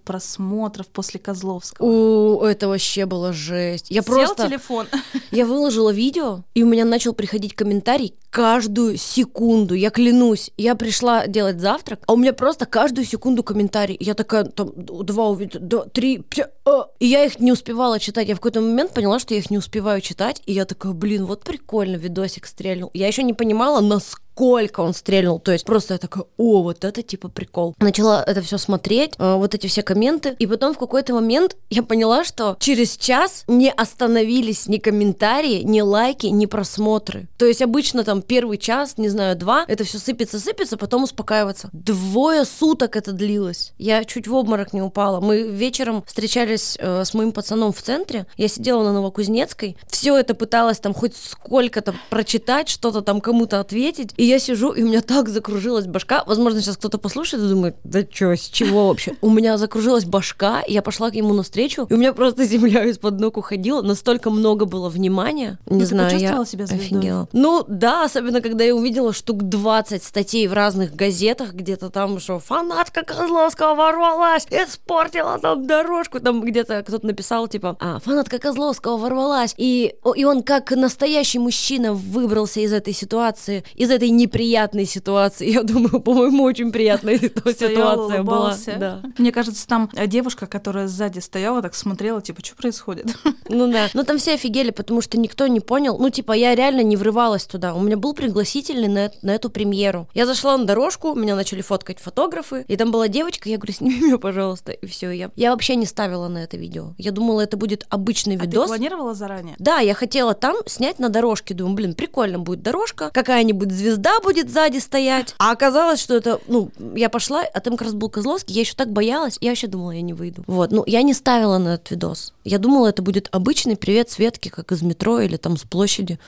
просмотров 0.04 0.88
после 0.88 1.20
Козловского? 1.20 1.86
У, 1.86 2.44
это 2.44 2.68
вообще 2.68 3.06
было 3.06 3.34
жесть. 3.34 3.88
Я 3.90 4.02
Сел 4.02 4.14
просто... 4.14 4.48
телефон? 4.48 4.88
Я 5.32 5.46
выложила 5.46 5.92
видео, 5.92 6.44
и 6.54 6.64
у 6.64 6.68
меня 6.68 6.86
начал 6.86 7.14
приходить 7.14 7.56
комментарий 7.56 8.16
каждую 8.34 8.98
секунду, 8.98 9.76
я 9.76 9.92
клянусь. 9.92 10.50
Я 10.58 10.74
пришла 10.74 11.28
делать 11.28 11.60
завтрак, 11.60 12.00
а 12.08 12.14
у 12.14 12.18
меня 12.18 12.34
просто 12.34 12.66
каждую 12.66 13.06
секунду 13.06 13.44
комментарий. 13.44 13.96
Я 14.00 14.16
такая, 14.16 14.46
там, 14.46 14.72
два 14.76 15.30
увидела, 15.30 15.86
три, 15.86 16.18
пя, 16.18 16.50
а. 16.66 16.88
И 17.00 17.06
я 17.06 17.26
их 17.26 17.40
не 17.40 17.52
успевала 17.52 18.00
читать. 18.00 18.28
Я 18.28 18.34
в 18.34 18.40
какой-то 18.40 18.62
момент 18.62 18.92
поняла, 18.92 19.20
что 19.20 19.36
я 19.36 19.40
их 19.40 19.52
не 19.52 19.60
успеваю 19.60 20.02
читать, 20.02 20.42
и 20.48 20.54
я 20.54 20.66
такая, 20.66 20.94
блин, 20.94 21.26
вот 21.26 21.44
прикольно, 21.44 21.96
видосик 21.96 22.48
стрельнул. 22.48 22.90
Я 22.96 23.08
еще 23.08 23.22
не 23.22 23.34
понимала, 23.34 23.82
насколько 23.82 24.23
сколько 24.34 24.82
он 24.82 24.94
стрельнул. 24.94 25.40
То 25.40 25.52
есть 25.52 25.66
просто 25.66 25.94
я 25.94 25.98
такая, 25.98 26.26
о, 26.38 26.64
вот 26.64 26.84
это 26.84 27.02
типа 27.04 27.30
прикол. 27.30 27.76
Начала 27.80 28.24
это 28.24 28.42
все 28.42 28.58
смотреть, 28.58 29.14
э, 29.20 29.36
вот 29.36 29.54
эти 29.54 29.68
все 29.68 29.84
комменты. 29.84 30.36
И 30.40 30.48
потом 30.48 30.74
в 30.74 30.78
какой-то 30.80 31.14
момент 31.14 31.56
я 31.70 31.84
поняла, 31.84 32.24
что 32.24 32.58
через 32.60 32.98
час 32.98 33.44
не 33.48 33.72
остановились 33.72 34.68
ни 34.68 34.78
комментарии, 34.78 35.62
ни 35.62 35.82
лайки, 35.82 36.28
ни 36.28 36.48
просмотры. 36.48 37.28
То 37.38 37.46
есть 37.46 37.62
обычно 37.62 38.04
там 38.04 38.22
первый 38.22 38.58
час, 38.58 38.98
не 38.98 39.10
знаю, 39.10 39.36
два, 39.36 39.66
это 39.68 39.84
все 39.84 40.00
сыпется, 40.00 40.40
сыпется, 40.40 40.78
потом 40.78 41.04
успокаиваться. 41.04 41.70
Двое 41.72 42.46
суток 42.46 42.96
это 42.96 43.12
длилось. 43.12 43.74
Я 43.78 44.04
чуть 44.04 44.28
в 44.28 44.34
обморок 44.34 44.74
не 44.74 44.82
упала. 44.82 45.20
Мы 45.20 45.44
вечером 45.44 46.04
встречались 46.08 46.76
э, 46.80 47.06
с 47.06 47.14
моим 47.14 47.34
пацаном 47.34 47.72
в 47.72 47.82
центре. 47.82 48.26
Я 48.38 48.48
сидела 48.48 48.84
на 48.84 48.94
Новокузнецкой. 48.94 49.78
Все 49.88 50.18
это 50.18 50.34
пыталась 50.34 50.80
там 50.80 50.94
хоть 50.94 51.16
сколько-то 51.16 51.94
прочитать, 52.10 52.70
что-то 52.70 53.02
там 53.02 53.22
кому-то 53.22 53.60
ответить. 53.60 54.14
И 54.24 54.26
я 54.26 54.40
сижу, 54.40 54.72
и 54.72 54.84
у 54.84 54.88
меня 54.88 55.02
так 55.02 55.28
закружилась 55.28 55.86
башка. 55.86 56.24
Возможно, 56.26 56.62
сейчас 56.62 56.78
кто-то 56.78 56.98
послушает 56.98 57.44
и 57.44 57.48
думает, 57.50 57.76
да 57.84 58.08
что, 58.10 58.34
с 58.34 58.48
чего 58.48 58.88
вообще? 58.88 59.18
У 59.20 59.30
меня 59.30 59.58
закружилась 59.58 60.06
башка, 60.06 60.62
и 60.62 60.72
я 60.72 60.82
пошла 60.82 61.12
к 61.12 61.14
нему 61.14 61.34
навстречу, 61.34 61.88
и 61.90 61.94
у 61.94 61.98
меня 61.98 62.14
просто 62.14 62.46
земля 62.46 62.86
из-под 62.86 63.20
ног 63.20 63.36
уходила. 63.36 63.82
Настолько 63.82 64.30
много 64.30 64.64
было 64.64 64.88
внимания. 64.88 65.60
Не 65.66 65.84
знаю, 65.84 66.18
я 66.18 66.46
себя 66.46 66.64
офигела. 66.64 67.28
Ну 67.34 67.66
да, 67.68 68.06
особенно 68.06 68.40
когда 68.40 68.64
я 68.64 68.74
увидела 68.74 69.12
штук 69.12 69.44
20 69.44 70.02
статей 70.02 70.48
в 70.48 70.54
разных 70.54 70.96
газетах, 70.96 71.52
где-то 71.52 71.90
там, 71.90 72.18
что 72.22 72.40
фанатка 72.40 73.04
Козловского 73.04 73.76
ворвалась, 73.76 74.48
испортила 74.50 75.38
там 75.38 75.68
дорожку. 75.68 76.22
Там 76.22 76.40
где-то 76.40 76.82
кто-то 76.84 77.06
написал, 77.06 77.50
типа, 77.50 77.76
а, 77.82 78.00
фанатка 78.00 78.40
Козловского 78.40 78.96
ворвалась. 78.96 79.54
И, 79.58 79.96
и 80.16 80.24
он 80.24 80.44
как 80.44 80.72
настоящий 80.72 81.40
мужчина 81.40 81.94
выбрался 81.94 82.62
из 82.62 82.72
этой 82.72 82.94
ситуации, 82.94 83.66
из 83.76 83.92
этой 83.92 84.13
неприятной 84.16 84.86
ситуации. 84.86 85.50
Я 85.54 85.64
думаю, 85.64 86.02
по-моему, 86.02 86.44
очень 86.44 86.72
приятная 86.72 87.18
ситуация 87.18 88.24
была. 88.24 88.56
Да. 88.78 89.02
Мне 89.18 89.32
кажется, 89.32 89.68
там 89.68 89.90
девушка, 90.08 90.48
которая 90.48 90.88
сзади 90.88 91.20
стояла, 91.20 91.62
так 91.62 91.76
смотрела, 91.76 92.22
типа, 92.22 92.44
что 92.44 92.56
происходит? 92.56 93.16
Ну 93.50 93.72
да. 93.72 93.88
Но 93.94 94.04
там 94.04 94.18
все 94.18 94.34
офигели, 94.34 94.72
потому 94.72 95.02
что 95.02 95.20
никто 95.20 95.46
не 95.48 95.60
понял. 95.60 95.98
Ну, 96.00 96.10
типа, 96.10 96.32
я 96.32 96.56
реально 96.56 96.82
не 96.82 96.96
врывалась 96.96 97.46
туда. 97.46 97.76
У 97.76 97.82
меня 97.82 97.98
был 97.98 98.14
пригласительный 98.14 98.88
на, 98.88 99.12
на 99.22 99.32
эту 99.32 99.50
премьеру. 99.50 100.08
Я 100.14 100.26
зашла 100.26 100.58
на 100.58 100.66
дорожку, 100.66 101.14
меня 101.14 101.36
начали 101.36 101.62
фоткать 101.62 102.00
фотографы, 102.00 102.66
и 102.68 102.78
там 102.78 102.92
была 102.92 103.08
девочка, 103.08 103.50
я 103.50 103.58
говорю, 103.58 103.74
сними 103.78 104.00
меня, 104.00 104.18
пожалуйста, 104.18 104.72
и 104.72 104.86
все. 104.88 105.12
Я, 105.12 105.30
я 105.36 105.52
вообще 105.52 105.76
не 105.76 105.86
ставила 105.86 106.30
на 106.30 106.40
это 106.40 106.58
видео. 106.58 106.94
Я 106.98 107.12
думала, 107.12 107.42
это 107.42 107.58
будет 107.58 107.86
обычный 107.90 108.38
а 108.38 108.46
видос. 108.46 108.64
ты 108.64 108.78
планировала 108.78 109.14
заранее? 109.14 109.56
Да, 109.60 109.80
я 109.80 109.94
хотела 109.94 110.34
там 110.34 110.56
снять 110.66 111.00
на 111.00 111.10
дорожке. 111.10 111.54
Думаю, 111.54 111.76
блин, 111.76 111.94
прикольно 111.94 112.40
будет 112.40 112.62
дорожка, 112.62 113.12
какая-нибудь 113.14 113.72
звезда 113.72 114.03
всегда 114.04 114.20
будет 114.20 114.50
сзади 114.50 114.80
стоять. 114.80 115.34
А 115.38 115.52
оказалось, 115.52 116.02
что 116.02 116.16
это, 116.16 116.40
ну, 116.48 116.70
я 116.94 117.10
пошла, 117.10 117.42
а 117.42 117.60
там 117.62 117.78
как 117.78 117.88
раз 117.88 117.94
был 117.94 118.10
Козловский, 118.10 118.54
я 118.54 118.62
еще 118.62 118.74
так 118.76 118.92
боялась, 118.92 119.38
я 119.40 119.52
вообще 119.52 119.68
думала, 119.68 119.92
я 119.92 120.02
не 120.02 120.14
выйду. 120.14 120.44
Вот, 120.46 120.72
ну, 120.72 120.84
я 120.86 121.02
не 121.04 121.14
ставила 121.14 121.58
на 121.58 121.76
этот 121.76 121.92
видос. 121.92 122.34
Я 122.44 122.58
думала, 122.58 122.88
это 122.88 123.02
будет 123.02 123.30
обычный 123.32 123.78
привет 123.78 124.10
Светки, 124.10 124.50
как 124.50 124.72
из 124.74 124.82
метро 124.82 125.22
или 125.22 125.38
там 125.38 125.56
с 125.58 125.64
площади. 125.64 126.20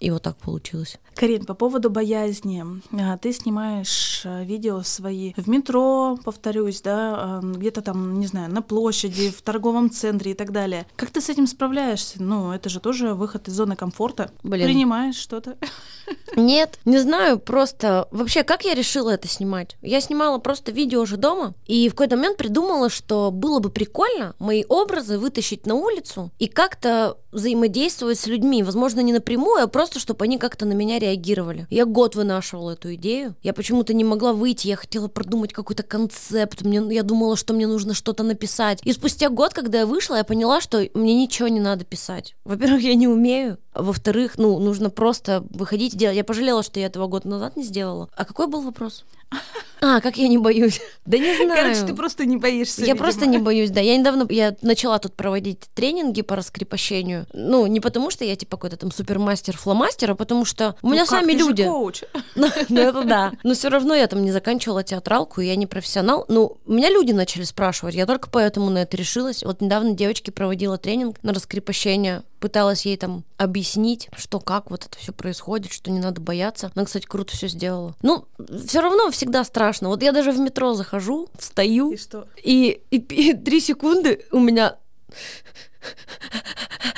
И 0.00 0.10
вот 0.10 0.22
так 0.22 0.36
получилось. 0.36 0.98
Карин, 1.14 1.44
по 1.44 1.54
поводу 1.54 1.90
боязни. 1.90 2.64
А, 2.92 3.18
ты 3.18 3.32
снимаешь 3.32 4.22
а, 4.24 4.44
видео 4.44 4.82
свои 4.82 5.32
в 5.36 5.48
метро, 5.48 6.18
повторюсь, 6.24 6.80
да, 6.80 7.40
где-то 7.42 7.82
там, 7.82 8.20
не 8.20 8.26
знаю, 8.26 8.52
на 8.52 8.62
площади, 8.62 9.30
в 9.30 9.42
торговом 9.42 9.90
центре 9.90 10.32
и 10.32 10.34
так 10.34 10.52
далее. 10.52 10.86
Как 10.96 11.10
ты 11.10 11.20
с 11.20 11.28
этим 11.28 11.46
справляешься? 11.46 12.22
Ну, 12.22 12.52
это 12.52 12.68
же 12.68 12.80
тоже 12.80 13.14
выход 13.14 13.48
из 13.48 13.54
зоны 13.54 13.74
комфорта. 13.74 14.30
Блин. 14.42 14.66
Принимаешь 14.66 15.16
что-то? 15.16 15.56
Нет, 16.36 16.78
не 16.84 16.98
знаю, 16.98 17.38
просто... 17.38 18.08
Вообще, 18.10 18.44
как 18.44 18.64
я 18.64 18.74
решила 18.74 19.10
это 19.10 19.28
снимать? 19.28 19.76
Я 19.82 20.00
снимала 20.00 20.38
просто 20.38 20.72
видео 20.72 21.00
уже 21.00 21.16
дома, 21.16 21.54
и 21.66 21.88
в 21.88 21.92
какой-то 21.92 22.16
момент 22.16 22.36
придумала, 22.36 22.90
что 22.90 23.30
было 23.30 23.58
бы 23.58 23.70
прикольно 23.70 24.34
мои 24.38 24.64
образы 24.68 25.18
вытащить 25.18 25.66
на 25.66 25.74
улицу 25.74 26.30
и 26.38 26.46
как-то 26.46 27.18
взаимодействовать 27.32 28.18
с 28.18 28.26
людьми. 28.26 28.62
Возможно, 28.62 29.00
не 29.00 29.12
напрямую, 29.12 29.64
а 29.64 29.66
просто, 29.66 29.87
чтобы 29.94 30.24
они 30.24 30.38
как-то 30.38 30.66
на 30.66 30.72
меня 30.72 30.98
реагировали. 30.98 31.66
Я 31.70 31.86
год 31.86 32.14
вынашивала 32.14 32.72
эту 32.72 32.94
идею. 32.94 33.34
Я 33.42 33.52
почему-то 33.52 33.94
не 33.94 34.04
могла 34.04 34.32
выйти, 34.32 34.68
я 34.68 34.76
хотела 34.76 35.08
продумать 35.08 35.52
какой-то 35.52 35.82
концепт. 35.82 36.62
Мне, 36.62 36.82
я 36.94 37.02
думала, 37.02 37.36
что 37.36 37.54
мне 37.54 37.66
нужно 37.66 37.94
что-то 37.94 38.22
написать. 38.22 38.80
И 38.84 38.92
спустя 38.92 39.28
год, 39.28 39.54
когда 39.54 39.78
я 39.78 39.86
вышла, 39.86 40.16
я 40.16 40.24
поняла, 40.24 40.60
что 40.60 40.86
мне 40.94 41.14
ничего 41.14 41.48
не 41.48 41.60
надо 41.60 41.84
писать. 41.84 42.34
Во-первых, 42.44 42.82
я 42.82 42.94
не 42.94 43.08
умею. 43.08 43.58
Во-вторых, 43.78 44.38
ну, 44.38 44.58
нужно 44.58 44.90
просто 44.90 45.44
выходить 45.50 45.94
и 45.94 45.96
делать. 45.96 46.16
Я 46.16 46.24
пожалела, 46.24 46.62
что 46.62 46.80
я 46.80 46.86
этого 46.86 47.06
год 47.06 47.24
назад 47.24 47.56
не 47.56 47.62
сделала. 47.62 48.08
А 48.16 48.24
какой 48.24 48.48
был 48.48 48.62
вопрос? 48.62 49.04
А, 49.80 50.00
как 50.00 50.16
я 50.16 50.26
не 50.26 50.38
боюсь? 50.38 50.80
Да 51.06 51.18
не 51.18 51.36
знаю. 51.36 51.62
Короче, 51.62 51.86
ты 51.86 51.94
просто 51.94 52.26
не 52.26 52.36
боишься. 52.36 52.80
Я 52.80 52.86
видимо. 52.86 52.98
просто 52.98 53.26
не 53.26 53.38
боюсь, 53.38 53.70
да. 53.70 53.80
Я 53.80 53.96
недавно 53.96 54.26
я 54.28 54.56
начала 54.60 54.98
тут 54.98 55.14
проводить 55.14 55.68
тренинги 55.72 56.22
по 56.22 56.34
раскрепощению. 56.34 57.28
Ну, 57.32 57.64
не 57.66 57.78
потому 57.78 58.10
что 58.10 58.24
я 58.24 58.34
типа 58.34 58.56
какой-то 58.56 58.76
там 58.76 58.90
супермастер, 58.90 59.56
фломастер, 59.56 60.10
а 60.10 60.14
потому 60.16 60.44
что 60.44 60.74
у 60.82 60.90
меня 60.90 61.02
ну 61.02 61.06
сами 61.06 61.30
как? 61.30 61.40
люди. 61.40 61.62
Ты 61.62 61.68
же 61.68 61.72
коуч. 61.72 62.02
Ну, 62.34 62.48
ну, 62.68 62.80
это 62.80 63.04
да. 63.04 63.32
Но 63.44 63.54
все 63.54 63.68
равно 63.68 63.94
я 63.94 64.08
там 64.08 64.24
не 64.24 64.32
заканчивала 64.32 64.82
театралку, 64.82 65.40
и 65.40 65.46
я 65.46 65.54
не 65.54 65.66
профессионал. 65.66 66.24
Ну, 66.26 66.56
меня 66.66 66.90
люди 66.90 67.12
начали 67.12 67.44
спрашивать. 67.44 67.94
Я 67.94 68.06
только 68.06 68.28
поэтому 68.30 68.70
на 68.70 68.78
это 68.78 68.96
решилась. 68.96 69.44
Вот 69.44 69.60
недавно 69.60 69.92
девочке 69.92 70.32
проводила 70.32 70.76
тренинг 70.76 71.22
на 71.22 71.32
раскрепощение 71.32 72.24
пыталась 72.40 72.86
ей 72.86 72.96
там 72.96 73.24
объяснить, 73.36 74.08
что 74.16 74.40
как 74.40 74.70
вот 74.70 74.86
это 74.86 74.98
все 74.98 75.12
происходит, 75.12 75.72
что 75.72 75.90
не 75.90 76.00
надо 76.00 76.20
бояться. 76.20 76.70
Она, 76.74 76.84
кстати, 76.84 77.06
круто 77.06 77.36
все 77.36 77.48
сделала. 77.48 77.94
Ну, 78.02 78.26
все 78.66 78.80
равно 78.80 79.10
всегда 79.10 79.44
страшно. 79.44 79.88
Вот 79.88 80.02
я 80.02 80.12
даже 80.12 80.32
в 80.32 80.38
метро 80.38 80.74
захожу, 80.74 81.28
встаю, 81.38 81.92
и, 81.92 81.96
что? 81.96 82.26
и, 82.42 82.82
и, 82.90 82.96
и 82.96 83.34
три 83.34 83.60
секунды 83.60 84.24
у 84.30 84.38
меня 84.38 84.76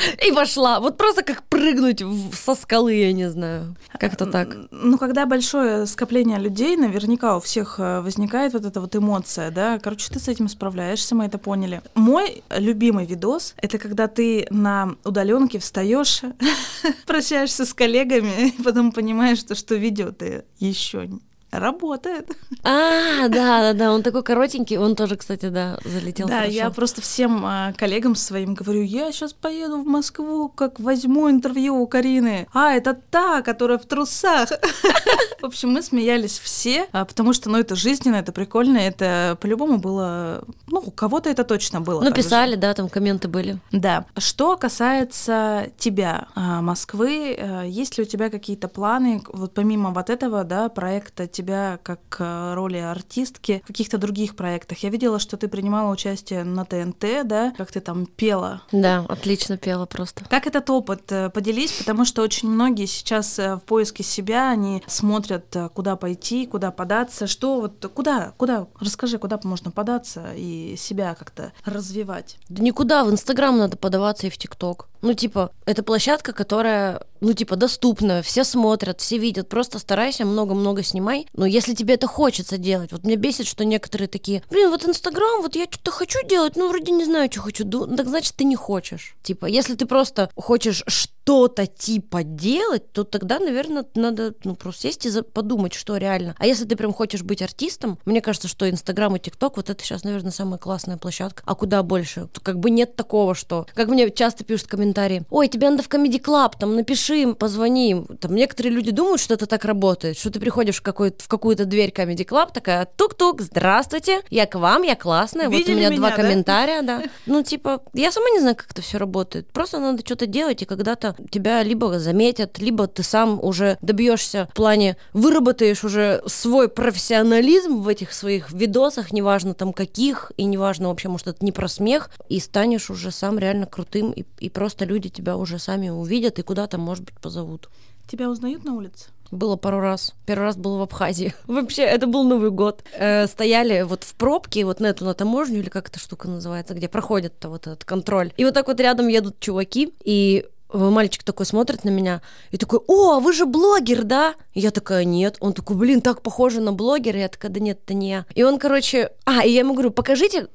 и 0.27 0.31
вошла. 0.31 0.81
Вот 0.81 0.97
просто 0.97 1.23
как 1.23 1.43
прыгнуть 1.45 2.03
со 2.33 2.55
скалы, 2.55 2.95
я 2.95 3.13
не 3.13 3.31
знаю. 3.31 3.77
Как-то 3.99 4.27
так. 4.27 4.57
Ну, 4.71 4.99
когда 4.99 5.27
большое 5.27 5.87
скопление 5.87 6.39
людей, 6.39 6.77
наверняка 6.77 7.37
у 7.37 7.41
всех 7.41 7.77
э, 7.79 8.01
возникает 8.01 8.53
вот 8.53 8.65
эта 8.65 8.81
вот 8.81 8.95
эмоция, 8.97 9.51
да. 9.51 9.79
Короче, 9.79 10.11
ты 10.11 10.19
с 10.19 10.29
этим 10.29 10.49
справляешься, 10.49 11.15
мы 11.15 11.25
это 11.27 11.39
поняли. 11.39 11.83
Мой 11.95 12.43
любимый 12.51 13.07
видос— 13.07 13.55
это 13.57 13.79
когда 13.79 14.09
ты 14.09 14.47
на 14.51 14.97
удаленке 15.05 15.59
встаешь, 15.59 16.23
прощаешься 17.07 17.65
с 17.65 17.75
коллегами, 17.75 18.49
и 18.59 18.63
потом 18.63 18.93
понимаешь, 18.93 19.39
что, 19.39 19.55
что 19.55 19.75
видео 19.75 20.13
ты 20.13 20.45
еще 20.59 21.09
работает. 21.51 22.31
А, 22.63 23.29
да, 23.29 23.61
да, 23.61 23.73
да, 23.73 23.93
он 23.93 24.03
такой 24.03 24.23
коротенький, 24.23 24.77
он 24.77 24.95
тоже, 24.97 25.17
кстати, 25.17 25.49
да, 25.49 25.79
залетел. 25.85 26.29
Да, 26.29 26.41
хорошо. 26.41 26.53
я 26.53 26.71
просто 26.71 27.01
всем 27.01 27.43
а, 27.45 27.73
коллегам 27.73 28.15
своим 28.15 28.55
говорю, 28.55 28.83
я 28.83 29.13
сейчас 29.13 29.33
поеду 29.33 29.83
в 29.83 29.87
Москву, 29.87 30.49
как 30.49 30.79
возьму 30.79 31.31
интервью 31.31 31.77
у 31.77 31.87
Карины. 31.87 32.47
А, 32.53 32.73
это 32.73 32.95
та, 32.95 33.43
которая 33.43 33.79
в 33.79 33.87
трусах. 33.87 34.51
В 35.41 35.47
общем, 35.47 35.71
мы 35.71 35.83
смеялись 35.83 36.39
все, 36.39 36.87
а, 36.93 37.05
потому 37.05 37.33
что, 37.33 37.49
ну, 37.49 37.59
это 37.59 37.75
жизненно, 37.75 38.17
это 38.17 38.33
прикольно, 38.33 38.79
это 38.79 39.39
по-любому 39.41 39.79
было, 39.79 40.45
ну, 40.67 40.83
у 40.87 40.91
кого-то 40.91 41.31
это 41.31 41.45
точно 41.45 41.81
было. 41.81 42.03
Ну, 42.03 42.13
писали, 42.13 42.57
да, 42.57 42.75
там 42.75 42.89
комменты 42.89 43.29
были. 43.29 43.59
Да. 43.73 44.05
Что 44.19 44.57
касается 44.57 45.69
тебя, 45.79 46.29
а, 46.35 46.61
Москвы, 46.61 47.39
есть 47.67 47.97
ли 47.97 48.05
у 48.05 48.07
тебя 48.07 48.31
какие-то 48.31 48.69
планы, 48.69 49.23
вот 49.33 49.55
помимо 49.55 49.91
вот 49.91 50.11
этого, 50.11 50.45
да, 50.45 50.69
проекта 50.69 51.27
тебя 51.41 51.79
как 51.83 52.01
э, 52.19 52.55
роли 52.55 52.77
артистки 52.77 53.63
в 53.65 53.67
каких-то 53.69 53.99
других 53.99 54.37
проектах. 54.37 54.79
Я 54.79 54.91
видела, 54.91 55.19
что 55.19 55.37
ты 55.37 55.49
принимала 55.49 55.91
участие 55.91 56.45
на 56.45 56.65
ТНТ, 56.65 57.27
да, 57.27 57.55
как 57.57 57.73
ты 57.73 57.81
там 57.81 58.07
пела. 58.07 58.63
Да, 58.73 59.07
отлично 59.09 59.57
пела 59.57 59.87
просто. 59.87 60.25
Как 60.29 60.47
этот 60.47 60.69
опыт? 60.69 61.11
Э, 61.11 61.31
поделись, 61.31 61.73
потому 61.73 62.05
что 62.05 62.23
очень 62.23 62.51
многие 62.51 62.87
сейчас 62.87 63.39
э, 63.39 63.57
в 63.57 63.61
поиске 63.61 64.03
себя, 64.03 64.51
они 64.51 64.83
смотрят, 64.87 65.57
куда 65.75 65.97
пойти, 65.97 66.47
куда 66.47 66.71
податься, 66.71 67.27
что 67.27 67.61
вот, 67.61 67.91
куда, 67.95 68.35
куда, 68.37 68.67
расскажи, 68.79 69.19
куда 69.19 69.41
можно 69.43 69.71
податься 69.71 70.33
и 70.37 70.75
себя 70.77 71.15
как-то 71.15 71.53
развивать. 71.65 72.37
Да 72.49 72.63
никуда, 72.63 73.05
в 73.05 73.11
Инстаграм 73.11 73.57
надо 73.57 73.77
подаваться 73.77 74.27
и 74.27 74.31
в 74.31 74.37
ТикТок. 74.37 74.89
Ну, 75.03 75.15
типа, 75.15 75.51
это 75.65 75.83
площадка, 75.83 76.33
которая, 76.33 77.03
ну, 77.21 77.33
типа, 77.33 77.57
доступна, 77.57 78.23
все 78.23 78.45
смотрят, 78.45 79.01
все 79.01 79.19
видят, 79.19 79.49
просто 79.49 79.79
старайся, 79.79 80.25
много-много 80.25 80.83
снимай. 80.83 81.27
Но 81.35 81.47
если 81.47 81.75
тебе 81.75 81.95
это 81.95 82.07
хочется 82.07 82.59
делать, 82.59 82.93
вот 82.93 83.05
меня 83.05 83.17
бесит, 83.17 83.47
что 83.47 83.65
некоторые 83.65 84.09
такие, 84.09 84.43
блин, 84.51 84.71
вот 84.71 84.87
Инстаграм, 84.87 85.43
вот 85.43 85.57
я 85.57 85.67
что-то 85.71 85.91
хочу 85.91 86.19
делать, 86.27 86.57
ну, 86.57 86.69
вроде 86.69 86.93
не 86.93 87.05
знаю, 87.05 87.31
что 87.31 87.41
хочу, 87.41 87.65
так 87.65 88.09
значит, 88.09 88.35
ты 88.35 88.45
не 88.45 88.57
хочешь. 88.57 89.15
Типа, 89.23 89.47
если 89.47 89.75
ты 89.75 89.87
просто 89.87 90.31
хочешь 90.37 90.83
что-то 91.31 91.69
типа 91.69 92.25
делать, 92.25 92.93
то 92.93 93.05
тогда, 93.05 93.39
наверное, 93.39 93.85
надо, 93.95 94.35
ну, 94.43 94.57
просто 94.57 94.83
сесть 94.83 95.07
и 95.07 95.23
подумать, 95.23 95.75
что 95.75 95.97
реально. 95.97 96.35
А 96.39 96.47
если 96.47 96.65
ты 96.65 96.75
прям 96.75 96.93
хочешь 96.93 97.23
быть 97.23 97.41
артистом, 97.41 98.01
мне 98.05 98.21
кажется, 98.21 98.49
что 98.49 98.69
Инстаграм 98.69 99.15
и 99.15 99.21
ТикТок, 99.21 99.57
вот 99.57 99.71
это 99.71 99.85
сейчас, 99.85 100.03
наверное, 100.03 100.33
самая 100.33 100.59
классная 100.59 100.97
площадка. 100.97 101.45
А 101.47 101.55
куда 101.55 101.85
больше? 101.85 102.29
Как 102.43 102.59
бы 102.59 102.71
нет 102.71 102.97
такого, 102.97 103.37
что... 103.37 103.69
Как 103.75 103.87
мне 103.87 104.11
часто 104.11 104.43
пишут 104.43 104.67
комментарии. 104.67 105.23
Ой, 105.31 105.47
тебе 105.47 105.71
надо 105.71 105.85
в 105.85 105.89
Comedy 105.89 106.21
Club, 106.21 106.55
там 106.59 106.75
напиши 106.75 107.19
им, 107.19 107.37
позвони 107.37 107.91
им. 107.91 108.07
Там 108.07 108.35
некоторые 108.35 108.73
люди 108.73 108.91
думают, 108.91 109.21
что 109.21 109.35
это 109.35 109.47
так 109.47 109.65
работает, 109.65 110.19
что 110.19 110.31
ты 110.31 110.41
приходишь 110.41 110.79
в, 110.79 110.83
какой 110.83 111.15
в 111.17 111.29
какую-то 111.29 111.65
дверь 111.65 111.93
Comedy 111.97 112.27
Club, 112.27 112.53
такая 112.53 112.89
тук-тук, 112.97 113.41
здравствуйте, 113.41 114.23
я 114.31 114.47
к 114.47 114.59
вам, 114.59 114.83
я 114.83 114.97
классная, 114.97 115.49
Видели 115.49 115.61
вот 115.63 115.69
у 115.69 115.79
меня, 115.79 115.89
меня 115.91 115.99
два 115.99 116.11
да? 116.11 116.17
комментария, 116.17 116.83
да. 116.83 117.05
Ну, 117.27 117.45
типа, 117.45 117.83
я 117.95 118.11
сама 118.11 118.31
не 118.31 118.41
знаю, 118.41 118.57
как 118.57 118.73
это 118.73 118.83
все 118.83 118.99
работает. 118.99 119.47
Просто 119.53 119.79
надо 119.79 120.05
что-то 120.05 120.27
делать, 120.27 120.63
и 120.63 120.65
когда-то 120.65 121.15
тебя 121.31 121.63
либо 121.63 121.99
заметят, 121.99 122.59
либо 122.59 122.87
ты 122.87 123.03
сам 123.03 123.43
уже 123.43 123.79
добьешься 123.83 124.49
в 124.51 124.55
плане, 124.55 124.97
выработаешь 125.13 125.85
уже 125.85 126.23
свой 126.27 126.69
профессионализм 126.69 127.81
в 127.81 127.89
этих 127.89 128.13
своих 128.13 128.51
видосах, 128.53 129.13
неважно 129.13 129.55
там 129.55 129.73
каких, 129.73 130.33
и 130.37 130.45
неважно 130.45 130.89
вообще, 130.89 131.09
может, 131.09 131.29
это 131.29 131.45
не 131.45 131.53
про 131.53 131.69
смех, 131.69 132.11
и 132.29 132.41
станешь 132.41 132.91
уже 132.91 133.11
сам 133.11 133.39
реально 133.39 133.67
крутым, 133.67 134.11
и, 134.13 134.25
и 134.39 134.49
просто 134.49 134.71
просто 134.81 134.85
люди 134.85 135.09
тебя 135.09 135.37
уже 135.37 135.59
сами 135.59 135.91
увидят 135.91 136.39
и 136.39 136.43
куда-то, 136.43 136.79
может 136.79 137.05
быть, 137.05 137.19
позовут. 137.21 137.69
Тебя 138.09 138.31
узнают 138.31 138.65
на 138.65 138.75
улице? 138.75 139.11
Было 139.31 139.57
пару 139.57 139.81
раз. 139.81 140.15
Первый 140.27 140.45
раз 140.45 140.57
был 140.57 140.79
в 140.79 140.83
Абхазии. 140.83 141.35
Вообще, 141.47 141.83
это 141.83 142.07
был 142.07 142.25
Новый 142.25 142.51
год. 142.51 142.83
Э, 142.99 143.27
стояли 143.27 143.83
вот 143.83 144.05
в 144.05 144.15
пробке, 144.15 144.65
вот 144.65 144.81
на 144.81 144.87
эту, 144.87 145.05
на 145.05 145.15
таможню, 145.15 145.59
или 145.59 145.69
как 145.69 145.89
эта 145.89 145.99
штука 145.99 146.29
называется, 146.29 146.75
где 146.75 146.89
проходит 146.89 147.33
-то 147.41 147.49
вот 147.49 147.67
этот 147.67 147.85
контроль. 147.85 148.33
И 148.37 148.45
вот 148.45 148.55
так 148.55 148.69
вот 148.69 148.81
рядом 148.81 149.09
едут 149.09 149.41
чуваки, 149.41 149.93
и 150.05 150.47
мальчик 150.73 151.23
такой 151.23 151.47
смотрит 151.47 151.85
на 151.85 151.91
меня 151.91 152.23
и 152.51 152.57
такой, 152.57 152.81
о, 152.87 153.15
а 153.15 153.21
вы 153.21 153.33
же 153.33 153.47
блогер, 153.47 154.05
да? 154.05 154.35
И 154.55 154.61
я 154.61 154.71
такая, 154.71 155.05
нет. 155.05 155.37
Он 155.41 155.53
такой, 155.53 155.77
блин, 155.77 156.01
так 156.01 156.23
похоже 156.23 156.61
на 156.61 156.73
блогера. 156.73 157.19
Я 157.19 157.29
такая, 157.29 157.51
да 157.51 157.61
нет, 157.61 157.81
это 157.85 157.95
не 157.95 158.11
я. 158.11 158.27
И 158.35 158.43
он, 158.43 158.59
короче, 158.59 159.11
а, 159.25 159.45
и 159.45 159.51
я 159.51 159.61
ему 159.61 159.75
говорю, 159.75 159.91
покажите, 159.91 160.49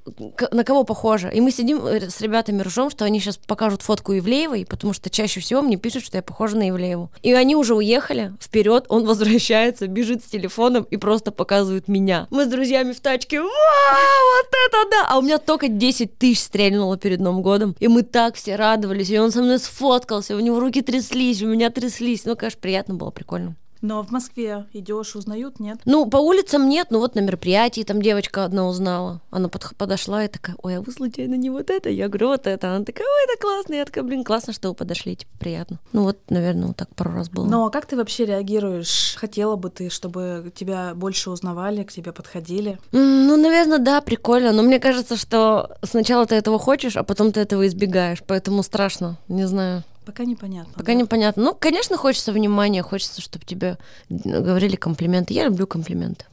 на 0.51 0.63
кого 0.63 0.83
похоже. 0.83 1.31
И 1.33 1.41
мы 1.41 1.51
сидим 1.51 1.85
э, 1.85 2.09
с 2.09 2.21
ребятами 2.21 2.61
ржем, 2.61 2.89
что 2.89 3.05
они 3.05 3.19
сейчас 3.19 3.37
покажут 3.37 3.81
фотку 3.81 4.13
Ивлеевой, 4.13 4.65
потому 4.69 4.93
что 4.93 5.09
чаще 5.09 5.39
всего 5.39 5.61
мне 5.61 5.77
пишут, 5.77 6.03
что 6.03 6.17
я 6.17 6.23
похожа 6.23 6.57
на 6.57 6.69
Ивлееву. 6.69 7.11
И 7.21 7.33
они 7.33 7.55
уже 7.55 7.75
уехали 7.75 8.33
вперед, 8.41 8.85
он 8.89 9.05
возвращается, 9.05 9.87
бежит 9.87 10.23
с 10.23 10.27
телефоном 10.27 10.83
и 10.89 10.97
просто 10.97 11.31
показывает 11.31 11.87
меня. 11.87 12.27
Мы 12.29 12.45
с 12.45 12.47
друзьями 12.47 12.91
в 12.91 12.99
тачке, 12.99 13.41
вау, 13.41 13.49
вот 13.49 14.47
это 14.67 14.89
да! 14.91 15.07
А 15.09 15.17
у 15.17 15.21
меня 15.21 15.37
только 15.37 15.67
10 15.67 16.17
тысяч 16.17 16.41
стрельнуло 16.41 16.97
перед 16.97 17.19
Новым 17.19 17.41
годом. 17.41 17.75
И 17.79 17.87
мы 17.87 18.03
так 18.03 18.35
все 18.35 18.55
радовались, 18.55 19.09
и 19.09 19.19
он 19.19 19.31
со 19.31 19.41
мной 19.41 19.59
сфоткался, 20.05 20.35
у 20.35 20.39
него 20.39 20.59
руки 20.59 20.81
тряслись, 20.81 21.41
у 21.41 21.47
меня 21.47 21.69
тряслись. 21.69 22.25
Ну, 22.25 22.35
конечно, 22.35 22.59
приятно 22.61 22.95
было, 22.95 23.11
прикольно. 23.11 23.55
Но 23.81 24.01
в 24.01 24.09
Москве 24.09 24.65
идешь, 24.73 25.15
узнают, 25.15 25.59
нет? 25.59 25.77
Ну, 25.85 26.09
по 26.09 26.17
улицам 26.17 26.67
нет, 26.67 26.87
ну 26.89 26.97
вот 26.97 27.13
на 27.13 27.19
мероприятии 27.19 27.83
там 27.83 28.01
девочка 28.01 28.43
одна 28.43 28.67
узнала. 28.67 29.21
Она 29.29 29.47
под, 29.47 29.75
подошла 29.77 30.23
и 30.23 30.27
такая, 30.27 30.55
ой, 30.63 30.77
а 30.77 30.81
вы 30.81 30.91
случайно 30.91 31.35
не 31.35 31.51
вот 31.51 31.69
это? 31.69 31.89
Я 31.89 32.07
говорю, 32.07 32.29
вот 32.29 32.47
это. 32.47 32.73
Она 32.73 32.83
такая, 32.83 33.05
ой, 33.05 33.29
это 33.29 33.39
классно. 33.39 33.75
Я 33.75 33.85
такая, 33.85 34.03
блин, 34.03 34.23
классно, 34.23 34.53
что 34.53 34.69
вы 34.69 34.73
подошли, 34.73 35.15
типа, 35.15 35.31
приятно. 35.37 35.77
Ну 35.93 36.03
вот, 36.03 36.17
наверное, 36.29 36.67
вот 36.67 36.77
так 36.77 36.95
пару 36.95 37.11
раз 37.11 37.29
было. 37.29 37.45
Ну, 37.45 37.65
а 37.65 37.69
как 37.69 37.85
ты 37.85 37.95
вообще 37.95 38.25
реагируешь? 38.25 39.15
Хотела 39.17 39.55
бы 39.55 39.69
ты, 39.69 39.91
чтобы 39.91 40.51
тебя 40.55 40.93
больше 40.95 41.29
узнавали, 41.29 41.83
к 41.83 41.91
тебе 41.91 42.11
подходили? 42.11 42.79
Ну, 42.91 43.37
наверное, 43.37 43.77
да, 43.77 44.01
прикольно. 44.01 44.51
Но 44.51 44.63
мне 44.63 44.79
кажется, 44.79 45.15
что 45.15 45.77
сначала 45.83 46.25
ты 46.25 46.33
этого 46.33 46.57
хочешь, 46.57 46.97
а 46.97 47.03
потом 47.03 47.31
ты 47.31 47.41
этого 47.41 47.67
избегаешь. 47.67 48.23
Поэтому 48.25 48.63
страшно, 48.63 49.19
не 49.27 49.45
знаю. 49.45 49.83
Пока 50.05 50.25
непонятно. 50.25 50.73
Пока 50.73 50.93
да? 50.93 50.93
непонятно. 50.93 51.43
Ну, 51.43 51.55
конечно, 51.55 51.97
хочется 51.97 52.31
внимания, 52.31 52.83
хочется, 52.83 53.21
чтобы 53.21 53.45
тебе 53.45 53.77
говорили 54.09 54.75
комплименты. 54.75 55.33
Я 55.33 55.45
люблю 55.45 55.67
комплименты. 55.67 56.25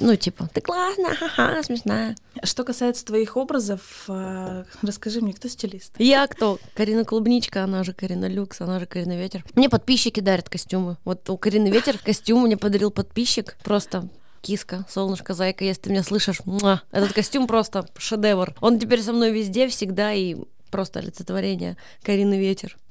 Ну, 0.00 0.14
типа, 0.14 0.48
ты 0.52 0.60
классная, 0.60 1.14
ха-ха, 1.14 1.62
смешная. 1.62 2.16
Что 2.44 2.62
касается 2.62 3.04
твоих 3.04 3.36
образов, 3.36 4.04
э, 4.08 4.64
расскажи 4.82 5.20
мне, 5.20 5.32
кто 5.32 5.48
стилист? 5.48 5.94
Я 5.98 6.26
кто? 6.28 6.58
Карина 6.74 7.04
Клубничка, 7.04 7.64
она 7.64 7.82
же 7.82 7.92
Карина 7.92 8.26
Люкс, 8.26 8.60
она 8.60 8.78
же 8.78 8.86
Карина 8.86 9.18
Ветер. 9.18 9.44
Мне 9.54 9.68
подписчики 9.68 10.20
дарят 10.20 10.48
костюмы. 10.48 10.98
Вот 11.04 11.28
у 11.30 11.36
Карины 11.36 11.68
Ветер 11.68 11.98
костюм 11.98 12.44
мне 12.44 12.56
подарил 12.56 12.92
подписчик. 12.92 13.56
Просто 13.64 14.08
киска, 14.40 14.86
солнышко, 14.88 15.34
зайка, 15.34 15.64
если 15.64 15.82
ты 15.82 15.90
меня 15.90 16.04
слышишь, 16.04 16.40
муа, 16.44 16.82
этот 16.92 17.12
костюм 17.12 17.48
просто 17.48 17.88
шедевр. 17.96 18.54
Он 18.60 18.78
теперь 18.78 19.02
со 19.02 19.12
мной 19.12 19.32
везде, 19.32 19.66
всегда, 19.68 20.12
и 20.12 20.36
просто 20.68 21.00
олицетворение 21.00 21.76
Карины 22.02 22.38
Ветер. 22.38 22.76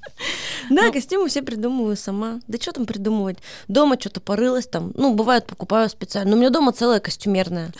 Да, 0.70 0.86
ну, 0.86 0.92
костюмы 0.92 1.28
все 1.28 1.40
придумываю 1.40 1.96
сама. 1.96 2.40
Да 2.46 2.58
что 2.58 2.72
там 2.72 2.84
придумывать? 2.84 3.38
Дома 3.68 3.96
что-то 3.98 4.20
порылась 4.20 4.66
там. 4.66 4.92
Ну, 4.96 5.14
бывает, 5.14 5.46
покупаю 5.46 5.88
специально. 5.88 6.32
Но 6.32 6.36
у 6.36 6.40
меня 6.40 6.50
дома 6.50 6.72
целая 6.72 7.00
костюмерная. 7.00 7.72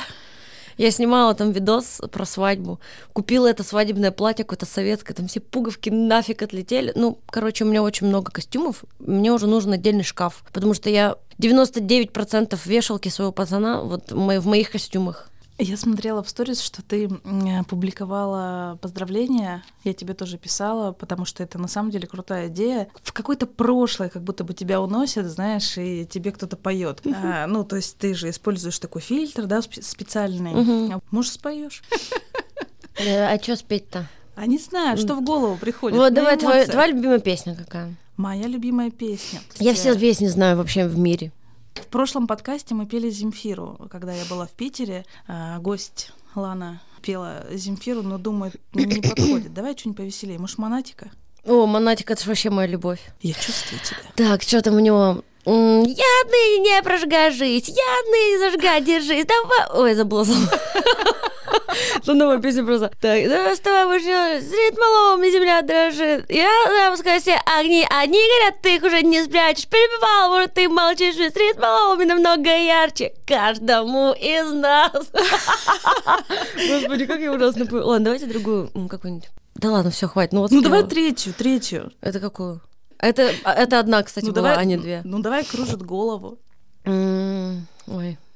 Я 0.78 0.93
снимала 0.93 1.35
там 1.35 1.50
видос 1.50 2.00
про 2.12 2.25
свадьбу. 2.25 2.78
Купила 3.12 3.49
это 3.49 3.64
свадебное 3.64 4.12
платье 4.12 4.45
какое-то 4.45 4.64
советское. 4.64 5.12
Там 5.12 5.26
все 5.26 5.40
пуговки 5.40 5.90
нафиг 5.90 6.40
отлетели. 6.43 6.93
Ну, 6.95 7.19
короче, 7.26 7.64
у 7.64 7.67
меня 7.67 7.83
очень 7.83 8.07
много 8.07 8.31
костюмов. 8.31 8.85
Мне 9.00 9.33
уже 9.33 9.49
нужен 9.49 9.73
отдельный 9.73 10.05
шкаф. 10.05 10.45
Потому 10.52 10.75
что 10.75 10.88
я 10.88 11.17
99% 11.40 12.57
вешалки 12.64 13.09
своего 13.09 13.33
пацана 13.33 13.83
вот 13.83 14.12
в 14.12 14.47
моих 14.47 14.71
костюмах. 14.71 15.27
Я 15.60 15.76
смотрела 15.76 16.22
в 16.22 16.28
сторис, 16.28 16.60
что 16.60 16.82
ты 16.82 17.08
публиковала 17.68 18.78
поздравления. 18.80 19.64
Я 19.82 19.92
тебе 19.92 20.14
тоже 20.14 20.38
писала, 20.38 20.92
потому 20.92 21.24
что 21.24 21.42
это 21.42 21.58
на 21.58 21.66
самом 21.66 21.90
деле 21.90 22.06
крутая 22.06 22.46
идея. 22.46 22.88
В 23.02 23.12
какое-то 23.12 23.46
прошлое, 23.46 24.08
как 24.08 24.22
будто 24.22 24.44
бы 24.44 24.54
тебя 24.54 24.80
уносят, 24.80 25.26
знаешь, 25.26 25.76
и 25.76 26.06
тебе 26.06 26.30
кто-то 26.30 26.56
поет. 26.56 27.02
А, 27.12 27.48
ну, 27.48 27.64
то 27.64 27.74
есть 27.74 27.98
ты 27.98 28.14
же 28.14 28.30
используешь 28.30 28.78
такой 28.78 29.02
фильтр, 29.02 29.46
да, 29.46 29.60
специальный. 29.60 30.54
Угу. 30.54 31.02
Может, 31.10 31.32
споешь? 31.32 31.82
Э, 33.00 33.32
а 33.32 33.40
что 33.40 33.54
спеть-то? 33.54 34.08
А 34.34 34.46
не 34.46 34.58
знаю, 34.58 34.96
что 34.98 35.14
в 35.14 35.22
голову 35.22 35.56
приходит. 35.56 35.96
Вот 35.96 36.12
давай, 36.12 36.36
твоя, 36.36 36.66
твоя 36.66 36.88
любимая 36.88 37.20
песня 37.20 37.54
какая? 37.54 37.94
Моя 38.16 38.48
любимая 38.48 38.90
песня. 38.90 39.40
Я 39.60 39.72
все 39.74 39.96
песни 39.96 40.26
знаю 40.26 40.56
вообще 40.56 40.88
в 40.88 40.98
мире. 40.98 41.30
В 41.82 41.87
прошлом 41.87 42.26
подкасте 42.26 42.75
мы 42.75 42.87
пели 42.87 43.11
Земфиру, 43.11 43.78
когда 43.90 44.12
я 44.12 44.25
была 44.26 44.47
в 44.47 44.50
Питере. 44.50 45.04
А, 45.26 45.58
гость 45.58 46.12
Лана 46.35 46.82
пела 47.02 47.47
Земфиру, 47.50 48.02
но 48.02 48.18
думаю, 48.18 48.52
не 48.75 49.00
подходит. 49.00 49.54
Давай 49.54 49.76
что-нибудь 49.76 49.99
повеселее. 49.99 50.38
Может, 50.38 50.58
Монатика? 50.58 51.11
О, 51.47 51.66
Монатика, 51.66 52.12
это 52.12 52.23
же 52.23 52.28
вообще 52.28 52.50
моя 52.50 52.68
любовь. 52.68 53.00
Я 53.23 53.35
чувствую 53.35 53.80
тебя. 53.80 53.99
Так, 54.16 54.42
что 54.42 54.61
там 54.61 54.75
у 54.75 54.80
него? 54.80 55.23
Я 55.47 56.06
отныне 56.25 56.58
не 56.58 56.82
прожига 56.82 57.30
жизнь, 57.30 57.73
я 57.73 58.00
отныне 58.00 58.38
зажга, 58.38 58.80
держись, 58.80 59.25
давай... 59.25 59.82
Ой, 59.82 59.94
забыла 59.94 60.25
Ну, 60.25 60.35
новая 62.06 62.38
песня 62.38 62.64
просто. 62.64 62.90
Так, 63.00 63.18
с 63.18 63.61
тобой 63.61 63.87
больше 63.87 64.08
с 64.08 64.52
ритмолом 64.52 65.23
земля 65.25 65.62
дрожит. 65.62 66.30
Я 66.30 66.49
запускаю 66.90 67.20
все 67.20 67.40
огни, 67.58 67.87
одни 67.88 68.18
горят, 68.18 68.61
ты 68.62 68.76
их 68.76 68.82
уже 68.82 69.02
не 69.02 69.23
спрячешь. 69.23 69.66
Перебивал, 69.66 70.30
может, 70.30 70.54
ты 70.54 70.68
молчишь, 70.68 71.14
с 71.14 71.37
ритмолом 71.37 72.06
намного 72.06 72.50
ярче 72.50 73.12
каждому 73.26 74.12
из 74.12 74.52
нас. 74.52 75.11
Господи, 76.56 77.06
как 77.06 77.20
я 77.20 77.32
ужасно 77.32 77.66
Ладно, 77.70 78.04
давайте 78.04 78.26
другую 78.26 78.70
какую-нибудь. 78.88 79.28
Да 79.54 79.70
ладно, 79.70 79.90
все, 79.90 80.06
хватит. 80.06 80.32
Ну, 80.32 80.42
вот 80.42 80.50
ну 80.50 80.62
давай 80.62 80.85
третью, 80.85 81.35
третью. 81.35 81.92
Это 82.00 82.20
какую? 82.20 82.61
Это, 82.99 83.32
это 83.44 83.78
одна, 83.78 84.02
кстати, 84.02 84.26
ну, 84.26 84.32
была, 84.32 84.50
давай, 84.50 84.62
а 84.62 84.64
не 84.64 84.76
две. 84.76 85.02
Ну 85.04 85.20
давай 85.20 85.45
кружит 85.45 85.82
голову. 85.82 86.38
Mm, 86.84 87.62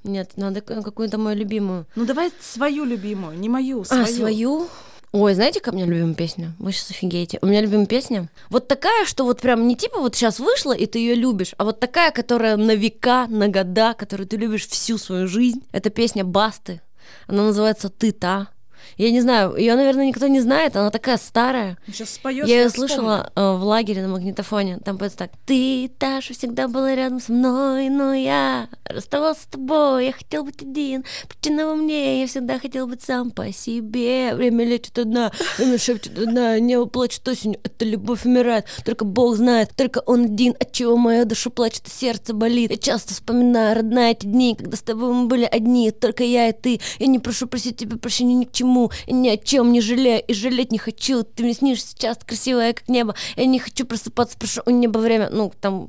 нет, 0.04 0.32
надо 0.36 0.60
какую-то 0.60 1.18
мою 1.18 1.36
любимую. 1.36 1.86
Ну 1.94 2.04
давай 2.04 2.30
свою 2.40 2.84
любимую, 2.84 3.38
не 3.38 3.48
мою, 3.48 3.84
свою. 3.84 4.02
А, 4.02 4.06
свою? 4.06 4.68
Ой, 5.12 5.34
знаете, 5.34 5.60
как 5.60 5.74
у 5.74 5.76
меня 5.76 5.86
любимая 5.86 6.14
песня? 6.14 6.52
Вы 6.58 6.72
сейчас 6.72 6.90
офигеете. 6.90 7.38
У 7.42 7.46
меня 7.46 7.60
любимая 7.60 7.86
песня. 7.86 8.30
Вот 8.48 8.66
такая, 8.66 9.04
что 9.04 9.24
вот 9.24 9.42
прям 9.42 9.68
не 9.68 9.76
типа 9.76 10.00
вот 10.00 10.16
сейчас 10.16 10.40
вышла, 10.40 10.72
и 10.72 10.86
ты 10.86 10.98
ее 10.98 11.14
любишь, 11.14 11.54
а 11.58 11.64
вот 11.64 11.80
такая, 11.80 12.12
которая 12.12 12.56
на 12.56 12.74
века, 12.74 13.26
на 13.28 13.48
года, 13.48 13.92
которую 13.92 14.26
ты 14.26 14.38
любишь 14.38 14.66
всю 14.66 14.96
свою 14.96 15.28
жизнь. 15.28 15.62
Это 15.70 15.90
песня 15.90 16.24
Басты. 16.24 16.80
Она 17.26 17.44
называется 17.44 17.90
«Ты 17.90 18.12
та». 18.12 18.48
Я 18.96 19.10
не 19.10 19.20
знаю, 19.20 19.56
ее, 19.56 19.74
наверное, 19.74 20.06
никто 20.06 20.26
не 20.26 20.40
знает, 20.40 20.76
она 20.76 20.90
такая 20.90 21.16
старая. 21.16 21.78
Сейчас 21.86 22.14
споешь. 22.14 22.46
Я 22.46 22.62
ее 22.62 22.70
слышала 22.70 23.30
э, 23.34 23.52
в 23.52 23.62
лагере 23.64 24.02
на 24.02 24.08
магнитофоне. 24.08 24.78
Там 24.84 24.98
поется 24.98 25.18
так: 25.18 25.32
Ты, 25.46 25.90
Таша, 25.98 26.34
всегда 26.34 26.68
была 26.68 26.94
рядом 26.94 27.20
со 27.20 27.32
мной, 27.32 27.88
но 27.88 28.14
я 28.14 28.68
расставался 28.84 29.42
с 29.42 29.46
тобой, 29.46 30.06
я 30.06 30.12
хотел 30.12 30.44
быть 30.44 30.62
один. 30.62 31.04
Причина 31.28 31.66
во 31.66 31.74
мне, 31.74 32.20
я 32.20 32.26
всегда 32.26 32.58
хотел 32.58 32.86
быть 32.86 33.02
сам 33.02 33.30
по 33.30 33.52
себе. 33.52 34.34
Время 34.34 34.64
лечит 34.64 34.98
одна, 34.98 35.32
время 35.58 35.78
шепчет 35.78 36.18
одна, 36.18 36.58
небо 36.58 36.86
плачет 36.86 37.26
осенью, 37.28 37.60
эта 37.62 37.84
любовь 37.84 38.24
умирает. 38.24 38.66
Только 38.84 39.04
Бог 39.04 39.36
знает, 39.36 39.72
только 39.76 40.02
Он 40.06 40.24
один, 40.24 40.54
от 40.58 40.72
чего 40.72 40.96
моя 40.96 41.24
душа 41.24 41.50
плачет, 41.50 41.86
и 41.86 41.90
сердце 41.90 42.34
болит. 42.34 42.70
Я 42.70 42.76
часто 42.76 43.14
вспоминаю, 43.14 43.76
родная, 43.76 44.12
эти 44.12 44.26
дни, 44.26 44.54
когда 44.58 44.76
с 44.76 44.82
тобой 44.82 45.12
мы 45.12 45.26
были 45.26 45.44
одни, 45.44 45.90
только 45.90 46.24
я 46.24 46.48
и 46.48 46.52
ты. 46.52 46.80
Я 46.98 47.06
не 47.06 47.18
прошу 47.18 47.46
просить 47.46 47.76
тебя 47.76 47.96
прощения 47.96 48.34
ни 48.34 48.44
к 48.44 48.52
чему, 48.52 48.71
и 49.06 49.12
ни 49.12 49.28
о 49.28 49.36
чем 49.36 49.72
не 49.72 49.80
жалею, 49.80 50.22
и 50.26 50.34
жалеть 50.34 50.72
не 50.72 50.78
хочу. 50.78 51.22
Ты 51.22 51.42
мне 51.42 51.54
снишься 51.54 51.96
часто, 51.96 52.26
красивая, 52.26 52.72
как 52.72 52.88
небо. 52.88 53.14
Я 53.36 53.46
не 53.46 53.58
хочу 53.58 53.86
просыпаться, 53.86 54.38
прошу 54.38 54.62
у 54.66 54.70
неба 54.70 54.98
время. 54.98 55.28
Ну, 55.30 55.52
там... 55.60 55.88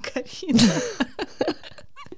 Карина. 0.00 0.72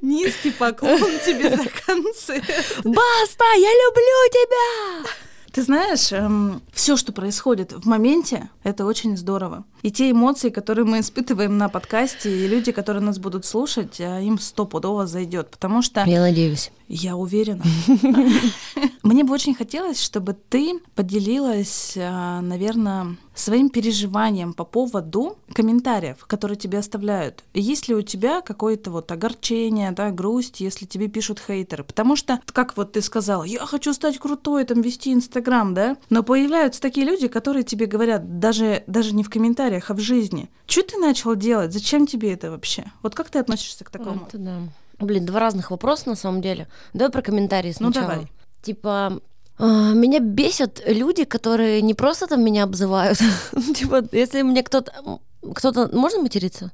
Низкий 0.01 0.53
поклон 0.53 0.99
тебе 1.27 1.51
за 1.51 1.65
концерт. 1.87 2.45
Баста, 2.85 3.45
я 3.57 3.73
люблю 3.73 4.31
тебя! 4.33 5.11
Ты 5.53 5.63
знаешь, 5.63 6.13
эм, 6.13 6.63
все, 6.73 6.97
что 6.97 7.13
происходит 7.13 7.73
в 7.73 7.87
моменте, 7.87 8.49
это 8.63 8.85
очень 8.85 9.17
здорово. 9.17 9.65
И 9.83 9.91
те 9.91 10.11
эмоции, 10.11 10.51
которые 10.51 10.85
мы 10.85 11.01
испытываем 11.01 11.59
на 11.59 11.69
подкасте, 11.69 12.31
и 12.31 12.49
люди, 12.49 12.73
которые 12.73 13.03
нас 13.03 13.19
будут 13.19 13.45
слушать, 13.45 14.01
э, 14.01 14.25
им 14.25 14.39
стопудово 14.39 15.07
зайдет, 15.07 15.51
потому 15.51 15.83
что... 15.83 16.05
Я 16.05 16.21
надеюсь. 16.21 16.71
Я 16.89 17.17
уверена. 17.17 17.63
Мне 19.03 19.23
бы 19.23 19.35
очень 19.35 19.55
хотелось, 19.55 20.03
чтобы 20.03 20.35
ты 20.49 20.81
поделилась, 20.95 21.93
э, 21.97 22.41
наверное, 22.41 23.17
своим 23.35 23.69
переживанием 23.69 24.53
по 24.55 24.65
поводу 24.65 25.39
комментариев, 25.53 26.25
которые 26.27 26.57
тебе 26.57 26.79
оставляют. 26.79 27.45
Есть 27.55 27.89
ли 27.89 27.95
у 27.95 28.03
тебя 28.03 28.41
какое-то 28.41 28.91
вот 28.91 29.13
огорчение, 29.13 29.93
да, 29.93 30.11
грусть, 30.11 30.61
если 30.61 30.87
тебе 30.87 31.09
пишут 31.09 31.41
хейтеры? 31.47 31.85
Потому 31.85 32.17
что, 32.17 32.41
как 32.47 32.77
вот 32.77 32.93
ты 32.93 33.03
сказала, 33.03 33.45
я 33.45 33.61
хочу 33.61 33.93
стать 33.93 34.19
крутой, 34.19 34.65
там, 34.65 34.81
вести 34.81 35.13
Инстаграм, 35.13 35.75
да, 35.75 35.97
но 36.11 36.23
появляются 36.23 36.81
такие 36.81 37.07
люди, 37.07 37.29
которые 37.29 37.65
тебе 37.65 37.87
говорят, 37.87 38.41
даже, 38.41 38.83
даже 38.87 39.15
не 39.15 39.23
в 39.23 39.31
комментариях, 39.31 39.68
а 39.75 39.95
в 39.95 40.01
жизни, 40.01 40.51
что 40.67 40.83
ты 40.83 40.97
начал 40.97 41.35
делать, 41.37 41.73
зачем 41.73 42.07
тебе 42.07 42.33
это 42.33 42.51
вообще? 42.51 42.85
Вот 43.03 43.15
как 43.15 43.31
ты 43.31 43.39
относишься 43.39 43.85
к 43.85 43.91
такому? 43.91 44.27
Это 44.29 44.39
да. 44.39 44.59
Блин, 44.99 45.27
два 45.27 45.41
разных 45.41 45.71
вопроса 45.71 46.09
на 46.09 46.17
самом 46.17 46.43
деле. 46.43 46.69
Давай 46.93 47.13
про 47.13 47.23
комментарии 47.23 47.75
ну, 47.79 47.93
сначала. 47.93 48.05
Ну 48.05 48.11
давай. 48.11 48.33
Типа, 48.63 49.21
а, 49.59 49.93
меня 49.93 50.21
бесят 50.21 50.83
люди, 50.87 51.25
которые 51.25 51.83
не 51.83 51.95
просто 51.95 52.27
там 52.27 52.45
меня 52.45 52.65
обзывают. 52.65 53.19
типа, 53.75 54.05
если 54.13 54.43
мне 54.43 54.63
кто-то... 54.63 55.21
Кто-то... 55.55 55.89
Можно 55.97 56.23
материться? 56.23 56.73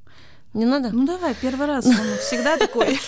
Не 0.55 0.67
надо? 0.67 0.91
Ну 0.91 1.07
давай, 1.07 1.35
первый 1.35 1.67
раз. 1.67 1.85
Всегда 2.21 2.57
такой. 2.59 2.99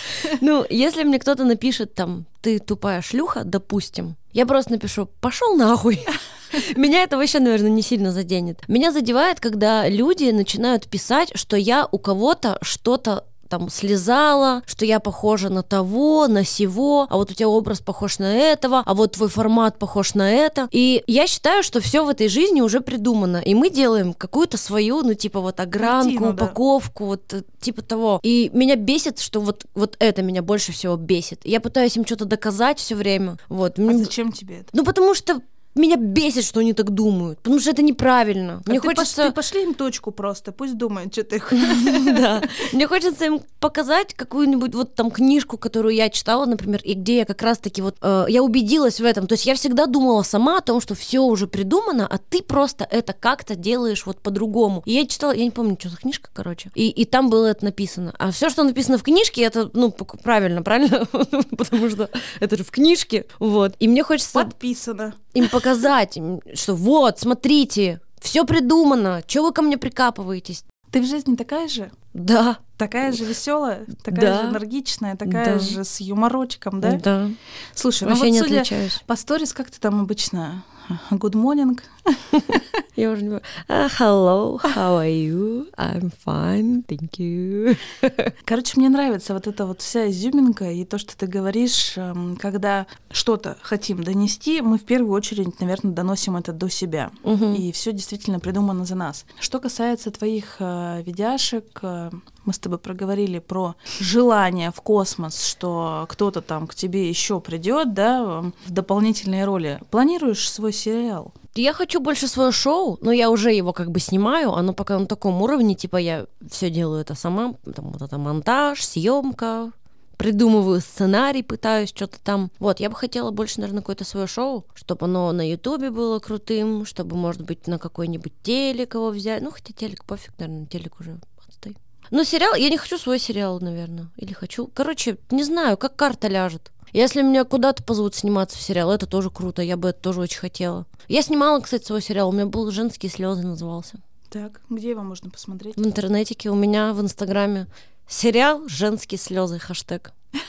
Ну, 0.40 0.66
если 0.68 1.04
мне 1.04 1.18
кто-то 1.18 1.44
напишет 1.44 1.94
там, 1.94 2.26
ты 2.42 2.58
тупая 2.58 3.02
шлюха, 3.02 3.44
допустим, 3.44 4.16
я 4.32 4.46
просто 4.46 4.72
напишу, 4.72 5.08
пошел 5.20 5.56
нахуй. 5.56 6.04
Меня 6.76 7.02
это 7.02 7.16
вообще, 7.16 7.40
наверное, 7.40 7.70
не 7.70 7.82
сильно 7.82 8.12
заденет. 8.12 8.60
Меня 8.68 8.92
задевает, 8.92 9.40
когда 9.40 9.88
люди 9.88 10.30
начинают 10.30 10.88
писать, 10.88 11.32
что 11.34 11.56
я 11.56 11.88
у 11.90 11.98
кого-то 11.98 12.58
что-то 12.62 13.24
там 13.48 13.68
слезала, 13.70 14.62
что 14.66 14.84
я 14.84 15.00
похожа 15.00 15.48
на 15.48 15.62
того, 15.62 16.26
на 16.28 16.44
сего, 16.44 17.06
а 17.08 17.16
вот 17.16 17.30
у 17.30 17.34
тебя 17.34 17.48
образ 17.48 17.80
похож 17.80 18.18
на 18.18 18.34
этого, 18.34 18.82
а 18.84 18.94
вот 18.94 19.12
твой 19.12 19.28
формат 19.28 19.78
похож 19.78 20.14
на 20.14 20.30
это. 20.30 20.68
И 20.70 21.02
я 21.06 21.26
считаю, 21.26 21.62
что 21.62 21.80
все 21.80 22.04
в 22.04 22.08
этой 22.08 22.28
жизни 22.28 22.60
уже 22.60 22.80
придумано, 22.80 23.38
и 23.38 23.54
мы 23.54 23.70
делаем 23.70 24.14
какую-то 24.14 24.56
свою, 24.56 25.02
ну 25.02 25.14
типа 25.14 25.40
вот 25.40 25.60
огранку, 25.60 26.10
Картину, 26.10 26.32
упаковку, 26.32 27.04
да. 27.04 27.06
вот 27.06 27.34
э, 27.34 27.42
типа 27.60 27.82
того. 27.82 28.20
И 28.22 28.50
меня 28.52 28.76
бесит, 28.76 29.20
что 29.20 29.40
вот, 29.40 29.64
вот 29.74 29.96
это 29.98 30.22
меня 30.22 30.42
больше 30.42 30.72
всего 30.72 30.96
бесит. 30.96 31.40
Я 31.44 31.60
пытаюсь 31.60 31.96
им 31.96 32.04
что-то 32.04 32.24
доказать 32.24 32.78
все 32.78 32.94
время. 32.94 33.38
Вот. 33.48 33.78
А 33.78 33.94
зачем 33.94 34.32
тебе 34.32 34.60
это? 34.60 34.68
Ну 34.72 34.84
потому 34.84 35.14
что 35.14 35.40
меня 35.80 35.96
бесит, 35.96 36.44
что 36.44 36.60
они 36.60 36.72
так 36.72 36.90
думают, 36.90 37.38
потому 37.38 37.60
что 37.60 37.70
это 37.70 37.82
неправильно. 37.82 38.62
А 38.64 38.70
Мне 38.70 38.80
ты 38.80 38.88
хочется... 38.88 39.22
Пош... 39.22 39.26
Ты 39.26 39.32
пошли 39.32 39.62
им 39.62 39.74
точку 39.74 40.10
просто, 40.10 40.52
пусть 40.52 40.76
думают, 40.76 41.12
что 41.12 41.24
ты 41.24 41.42
Да. 42.16 42.42
Мне 42.72 42.86
хочется 42.86 43.26
им 43.26 43.40
показать 43.60 44.14
какую-нибудь 44.14 44.74
вот 44.74 44.94
там 44.94 45.10
книжку, 45.10 45.58
которую 45.58 45.94
я 45.94 46.08
читала, 46.08 46.46
например, 46.46 46.80
и 46.82 46.94
где 46.94 47.18
я 47.18 47.24
как 47.24 47.42
раз-таки 47.42 47.82
вот... 47.82 47.96
Э, 48.00 48.24
я 48.28 48.42
убедилась 48.42 49.00
в 49.00 49.04
этом. 49.04 49.26
То 49.26 49.34
есть 49.34 49.46
я 49.46 49.54
всегда 49.54 49.86
думала 49.86 50.22
сама 50.22 50.58
о 50.58 50.60
том, 50.62 50.80
что 50.80 50.94
все 50.94 51.20
уже 51.20 51.46
придумано, 51.46 52.06
а 52.06 52.18
ты 52.18 52.42
просто 52.42 52.86
это 52.90 53.12
как-то 53.12 53.54
делаешь 53.54 54.06
вот 54.06 54.18
по-другому. 54.20 54.82
И 54.86 54.92
я 54.92 55.06
читала, 55.06 55.32
я 55.32 55.44
не 55.44 55.50
помню, 55.50 55.76
что 55.78 55.90
за 55.90 55.96
книжка, 55.96 56.30
короче. 56.32 56.70
И, 56.74 56.88
и 56.88 57.04
там 57.04 57.28
было 57.30 57.46
это 57.46 57.64
написано. 57.64 58.14
А 58.18 58.30
все, 58.30 58.48
что 58.48 58.64
написано 58.64 58.98
в 58.98 59.02
книжке, 59.02 59.42
это, 59.42 59.70
ну, 59.74 59.90
правильно, 60.22 60.62
правильно? 60.62 61.06
Потому 61.56 61.90
что 61.90 62.10
это 62.40 62.56
же 62.56 62.64
в 62.64 62.70
книжке. 62.70 63.26
Вот. 63.38 63.74
И 63.78 63.88
мне 63.88 64.02
хочется... 64.02 64.32
Подписано. 64.32 65.14
Им 65.34 65.48
показать 65.50 65.65
показать, 65.66 66.18
что 66.54 66.74
вот, 66.74 67.18
смотрите, 67.18 68.00
все 68.20 68.44
придумано, 68.44 69.22
чего 69.26 69.46
вы 69.46 69.52
ко 69.52 69.62
мне 69.62 69.76
прикапываетесь? 69.76 70.64
Ты 70.92 71.02
в 71.02 71.06
жизни 71.06 71.34
такая 71.34 71.68
же? 71.68 71.90
Да. 72.14 72.58
Такая 72.78 73.12
же 73.12 73.24
веселая, 73.24 73.84
такая 74.02 74.20
да. 74.20 74.42
же 74.42 74.48
энергичная, 74.50 75.16
такая 75.16 75.54
да. 75.54 75.58
же 75.58 75.84
с 75.84 76.00
юморочком, 76.00 76.80
да? 76.80 76.92
Да. 76.92 77.28
Слушай, 77.74 78.04
Вообще 78.08 78.24
ну 78.24 78.28
вот 78.28 78.32
не 78.32 78.40
судя 78.40 78.60
отличаюсь. 78.60 79.02
по 79.06 79.16
сторис, 79.16 79.52
как 79.52 79.70
ты 79.70 79.80
там 79.80 80.00
обычно 80.00 80.62
Good 81.10 81.32
morning. 81.32 81.80
Я 82.96 83.10
уже 83.10 83.24
не 83.24 83.30
uh, 83.30 83.42
Hello, 83.68 84.58
how 84.62 84.98
are 84.98 85.10
you? 85.10 85.70
I'm 85.76 86.10
fine, 86.24 86.84
thank 86.86 87.18
you. 87.18 87.76
Короче, 88.44 88.74
мне 88.76 88.88
нравится 88.88 89.34
вот 89.34 89.46
эта 89.46 89.66
вот 89.66 89.82
вся 89.82 90.08
изюминка 90.10 90.70
и 90.70 90.84
то, 90.84 90.98
что 90.98 91.16
ты 91.16 91.26
говоришь, 91.26 91.94
эм, 91.96 92.36
когда 92.36 92.86
что-то 93.10 93.58
хотим 93.60 94.02
донести, 94.02 94.60
мы 94.62 94.78
в 94.78 94.84
первую 94.84 95.12
очередь, 95.12 95.60
наверное, 95.60 95.92
доносим 95.92 96.36
это 96.36 96.52
до 96.52 96.68
себя. 96.68 97.10
Угу. 97.22 97.54
И 97.54 97.72
все 97.72 97.92
действительно 97.92 98.40
придумано 98.40 98.84
за 98.84 98.94
нас. 98.94 99.26
Что 99.40 99.60
касается 99.60 100.10
твоих 100.10 100.56
э, 100.58 101.02
видяшек, 101.04 101.66
э, 101.82 102.10
мы 102.44 102.52
с 102.52 102.58
тобой 102.58 102.78
проговорили 102.78 103.40
про 103.40 103.74
желание 104.00 104.70
в 104.70 104.80
космос, 104.80 105.44
что 105.44 106.06
кто-то 106.08 106.40
там 106.40 106.66
к 106.66 106.74
тебе 106.74 107.08
еще 107.08 107.40
придет, 107.40 107.92
да, 107.92 108.22
в 108.22 108.70
дополнительные 108.70 109.44
роли. 109.44 109.80
Планируешь 109.90 110.48
свой 110.48 110.72
сериал? 110.72 111.34
Я 111.56 111.72
хочу 111.72 112.00
больше 112.00 112.28
свое 112.28 112.52
шоу, 112.52 112.98
но 113.00 113.12
я 113.12 113.30
уже 113.30 113.52
его 113.52 113.72
как 113.72 113.90
бы 113.90 114.00
снимаю, 114.00 114.52
оно 114.52 114.72
пока 114.72 114.98
на 114.98 115.06
таком 115.06 115.40
уровне, 115.42 115.74
типа 115.74 115.96
я 115.96 116.26
все 116.50 116.70
делаю 116.70 117.00
это 117.00 117.14
сама, 117.14 117.54
там 117.74 117.90
вот 117.92 118.02
это 118.02 118.18
монтаж, 118.18 118.84
съемка, 118.84 119.72
придумываю 120.16 120.80
сценарий, 120.80 121.42
пытаюсь 121.42 121.90
что-то 121.90 122.18
там. 122.22 122.50
Вот, 122.58 122.80
я 122.80 122.90
бы 122.90 122.96
хотела 122.96 123.30
больше, 123.30 123.60
наверное, 123.60 123.82
какое-то 123.82 124.04
свое 124.04 124.26
шоу, 124.26 124.66
чтобы 124.74 125.06
оно 125.06 125.32
на 125.32 125.48
Ютубе 125.48 125.90
было 125.90 126.18
крутым, 126.18 126.84
чтобы, 126.84 127.16
может 127.16 127.42
быть, 127.42 127.66
на 127.66 127.78
какой-нибудь 127.78 128.32
телек 128.42 128.94
его 128.94 129.10
взять. 129.10 129.42
Ну, 129.42 129.50
хотя 129.50 129.72
телек 129.72 130.04
пофиг, 130.04 130.32
наверное, 130.38 130.66
телек 130.66 131.00
уже 131.00 131.18
отстой. 131.48 131.76
Но 132.10 132.24
сериал, 132.24 132.54
я 132.54 132.70
не 132.70 132.76
хочу 132.76 132.98
свой 132.98 133.18
сериал, 133.18 133.60
наверное. 133.60 134.08
Или 134.16 134.32
хочу. 134.32 134.68
Короче, 134.68 135.18
не 135.30 135.44
знаю, 135.44 135.76
как 135.76 135.96
карта 135.96 136.28
ляжет. 136.28 136.70
Если 136.92 137.22
меня 137.22 137.44
куда-то 137.44 137.82
позовут 137.82 138.14
сниматься 138.14 138.56
в 138.58 138.62
сериал, 138.62 138.90
это 138.90 139.06
тоже 139.06 139.30
круто, 139.30 139.62
я 139.62 139.76
бы 139.76 139.88
это 139.90 140.00
тоже 140.00 140.20
очень 140.20 140.38
хотела. 140.38 140.86
Я 141.08 141.22
снимала, 141.22 141.60
кстати, 141.60 141.84
свой 141.84 142.00
сериал, 142.02 142.28
у 142.28 142.32
меня 142.32 142.46
был 142.46 142.70
«Женские 142.70 143.10
слезы» 143.10 143.42
назывался. 143.42 143.98
Так, 144.30 144.60
где 144.70 144.90
его 144.90 145.02
можно 145.02 145.30
посмотреть? 145.30 145.76
В 145.76 145.86
интернетике, 145.86 146.50
у 146.50 146.54
меня 146.54 146.92
в 146.92 147.00
Инстаграме. 147.00 147.66
Сериал 148.08 148.62
«Женские 148.66 149.18
слезы», 149.18 149.58
хэштег. 149.58 150.12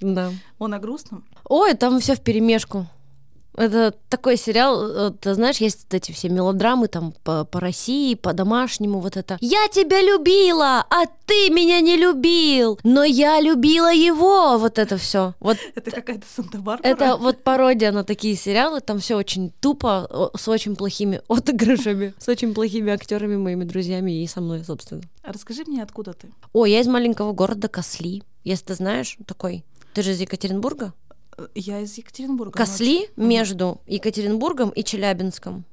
Да. 0.00 0.32
Он 0.58 0.72
о 0.72 0.78
грустном? 0.78 1.26
Ой, 1.44 1.74
там 1.74 2.00
все 2.00 2.14
в 2.14 2.22
перемешку. 2.22 2.86
Это 3.56 3.94
такой 4.08 4.36
сериал, 4.36 5.12
ты 5.12 5.34
знаешь, 5.34 5.58
есть 5.58 5.84
вот 5.84 5.94
эти 5.94 6.12
все 6.12 6.28
мелодрамы 6.28 6.88
там 6.88 7.12
по, 7.24 7.44
по 7.44 7.60
России, 7.60 8.14
по 8.14 8.32
домашнему, 8.32 9.00
вот 9.00 9.16
это 9.16 9.38
«Я 9.40 9.68
тебя 9.68 10.00
любила, 10.02 10.84
а 10.88 11.06
ты 11.26 11.50
меня 11.50 11.80
не 11.80 11.96
любил, 11.96 12.78
но 12.84 13.04
я 13.04 13.40
любила 13.40 13.92
его!» 13.92 14.58
Вот 14.58 14.78
это 14.78 14.96
все. 14.96 15.34
Вот 15.40 15.58
это 15.74 15.90
какая-то 15.90 16.26
Санта-Барбара? 16.34 16.88
Это 16.88 17.16
вот 17.16 17.42
пародия 17.42 17.92
на 17.92 18.04
такие 18.04 18.36
сериалы, 18.36 18.80
там 18.80 18.98
все 18.98 19.16
очень 19.16 19.52
тупо, 19.60 20.30
с 20.36 20.48
очень 20.48 20.76
плохими 20.76 21.20
отыгрышами, 21.28 22.14
с 22.18 22.28
очень 22.28 22.54
плохими 22.54 22.92
актерами, 22.92 23.36
моими 23.36 23.64
друзьями 23.64 24.22
и 24.22 24.26
со 24.26 24.40
мной, 24.40 24.64
собственно. 24.64 25.02
А 25.22 25.32
расскажи 25.32 25.64
мне, 25.66 25.82
откуда 25.82 26.12
ты? 26.12 26.28
О, 26.52 26.66
я 26.66 26.80
из 26.80 26.86
маленького 26.86 27.32
города 27.32 27.68
Косли, 27.68 28.22
если 28.44 28.66
ты 28.66 28.74
знаешь 28.74 29.16
такой. 29.26 29.64
Ты 29.94 30.02
же 30.02 30.12
из 30.12 30.20
Екатеринбурга? 30.20 30.94
Я 31.54 31.80
из 31.80 31.96
Екатеринбурга. 31.96 32.52
Косли 32.56 33.00
ночью. 33.00 33.12
между 33.16 33.80
Екатеринбургом 33.86 34.70
и 34.70 34.82
Челябинском. 34.82 35.64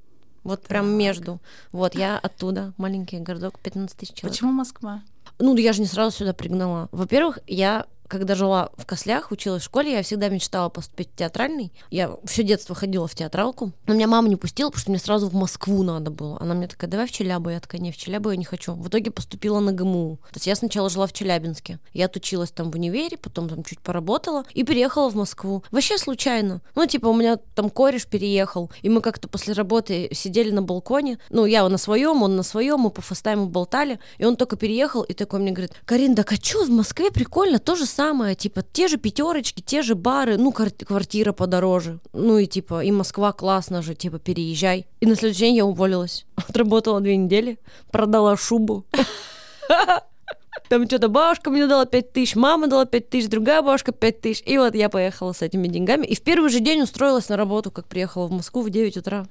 Вот 0.44 0.62
так. 0.62 0.70
прям 0.70 0.90
между. 0.92 1.40
Вот, 1.72 1.96
я 1.96 2.18
оттуда, 2.18 2.74
маленький 2.78 3.20
городок, 3.20 3.60
15 3.60 3.98
тысяч 3.98 4.14
человек. 4.14 4.34
Почему 4.34 4.52
Москва? 4.52 5.04
Ну, 5.40 5.56
я 5.58 5.74
же 5.74 5.82
не 5.82 5.88
сразу 5.88 6.16
сюда 6.16 6.34
пригнала. 6.34 6.88
Во-первых, 6.92 7.40
я 7.48 7.86
когда 8.08 8.36
жила 8.36 8.70
в 8.78 8.86
Кослях, 8.86 9.32
училась 9.32 9.64
в 9.64 9.66
школе, 9.66 9.94
я 9.94 10.04
всегда 10.04 10.30
мечтала 10.30 10.70
поступить 10.70 11.10
в 11.12 11.16
театральный. 11.16 11.72
Я 11.90 12.12
все 12.26 12.44
детство 12.44 12.76
ходила 12.76 13.08
в 13.08 13.16
театралку. 13.16 13.72
Но 13.86 13.94
меня 13.94 14.08
мама 14.08 14.30
не 14.30 14.36
пустила, 14.36 14.70
потому 14.70 14.82
что 14.82 14.92
мне 14.92 15.00
сразу 15.00 15.28
в 15.28 15.34
Москву 15.34 15.84
надо 15.84 16.12
было. 16.12 16.38
Она 16.40 16.54
мне 16.54 16.68
такая, 16.68 16.90
давай 16.90 17.08
в 17.08 17.12
Челябу. 17.12 17.50
Я 17.50 17.60
такая, 17.60 17.82
не, 17.82 17.92
в 17.92 17.98
Челябу 17.98 18.30
я 18.30 18.38
не 18.38 18.46
хочу. 18.46 18.74
В 18.74 18.88
итоге 18.88 19.12
поступила 19.12 19.60
на 19.60 19.72
ГМУ. 19.72 20.20
То 20.32 20.38
есть 20.38 20.48
я 20.48 20.56
сначала 20.56 20.90
жила 20.90 21.08
в 21.08 21.14
Челябинске. 21.14 21.80
Я 21.94 22.06
отучилась 22.06 22.52
там 22.52 22.72
в 22.72 22.76
универе, 22.76 23.18
потом 23.18 23.50
там 23.50 23.64
чуть 23.64 23.80
поработала 23.80 24.44
и 24.54 24.64
переехала 24.64 25.10
в 25.10 25.16
Москву. 25.16 25.64
Вообще 25.72 25.98
случайно. 25.98 26.62
Ну, 26.76 26.86
типа, 26.86 27.08
у 27.08 27.14
меня 27.14 27.38
там 27.56 27.70
кореш 27.70 28.06
переехал, 28.06 28.72
и 28.82 28.90
мы 28.90 29.02
как-то 29.02 29.28
после 29.28 29.54
работы 29.54 30.10
сидели 30.14 30.52
на 30.52 30.62
балконе. 30.62 31.20
Ну, 31.30 31.46
я 31.46 31.68
на 31.68 31.78
своем, 31.78 32.24
он 32.24 32.36
на 32.36 32.44
своем, 32.44 32.82
мы 32.82 32.90
по 32.90 33.02
фастайму 33.02 33.48
болтали. 33.48 34.00
И 34.18 34.26
он 34.26 34.36
только 34.36 34.56
переехал 34.56 35.02
и 35.02 35.14
такой 35.14 35.40
мне 35.40 35.52
говорит, 35.52 35.74
Карин, 35.86 36.16
да 36.16 36.24
а 36.28 36.36
что, 36.36 36.66
в 36.66 36.70
Москве 36.70 37.10
прикольно, 37.12 37.60
тоже 37.60 37.86
самое, 37.98 38.36
типа, 38.36 38.62
те 38.62 38.88
же 38.88 38.98
пятерочки, 38.98 39.62
те 39.62 39.82
же 39.82 39.96
бары, 39.96 40.38
ну, 40.38 40.52
квартира 40.52 41.34
подороже, 41.34 42.00
ну, 42.14 42.38
и, 42.38 42.46
типа, 42.46 42.84
и 42.84 42.92
Москва 42.92 43.32
классно 43.34 43.82
же, 43.82 43.96
типа, 43.96 44.20
переезжай. 44.20 44.86
И 45.02 45.08
на 45.08 45.16
следующий 45.16 45.46
день 45.46 45.56
я 45.56 45.66
уволилась. 45.66 46.28
Отработала 46.36 47.02
две 47.02 47.18
недели, 47.18 47.58
продала 47.92 48.38
шубу. 48.38 48.86
Там 50.70 50.86
что-то 50.86 51.08
бабушка 51.08 51.50
мне 51.50 51.66
дала 51.66 51.86
5 51.86 52.14
тысяч, 52.14 52.36
мама 52.36 52.68
дала 52.68 52.86
5 52.86 53.10
тысяч, 53.10 53.30
другая 53.30 53.62
бабушка 53.62 53.92
5 53.92 54.22
тысяч. 54.22 54.44
И 54.46 54.58
вот 54.58 54.76
я 54.76 54.90
поехала 54.90 55.32
с 55.32 55.42
этими 55.42 55.68
деньгами. 55.68 56.06
И 56.06 56.14
в 56.14 56.22
первый 56.22 56.50
же 56.50 56.60
день 56.60 56.82
устроилась 56.82 57.30
на 57.30 57.38
работу, 57.38 57.72
как 57.72 57.88
приехала 57.88 58.28
в 58.28 58.32
Москву 58.32 58.62
в 58.62 58.70
9 58.70 58.98
утра. 58.98 59.26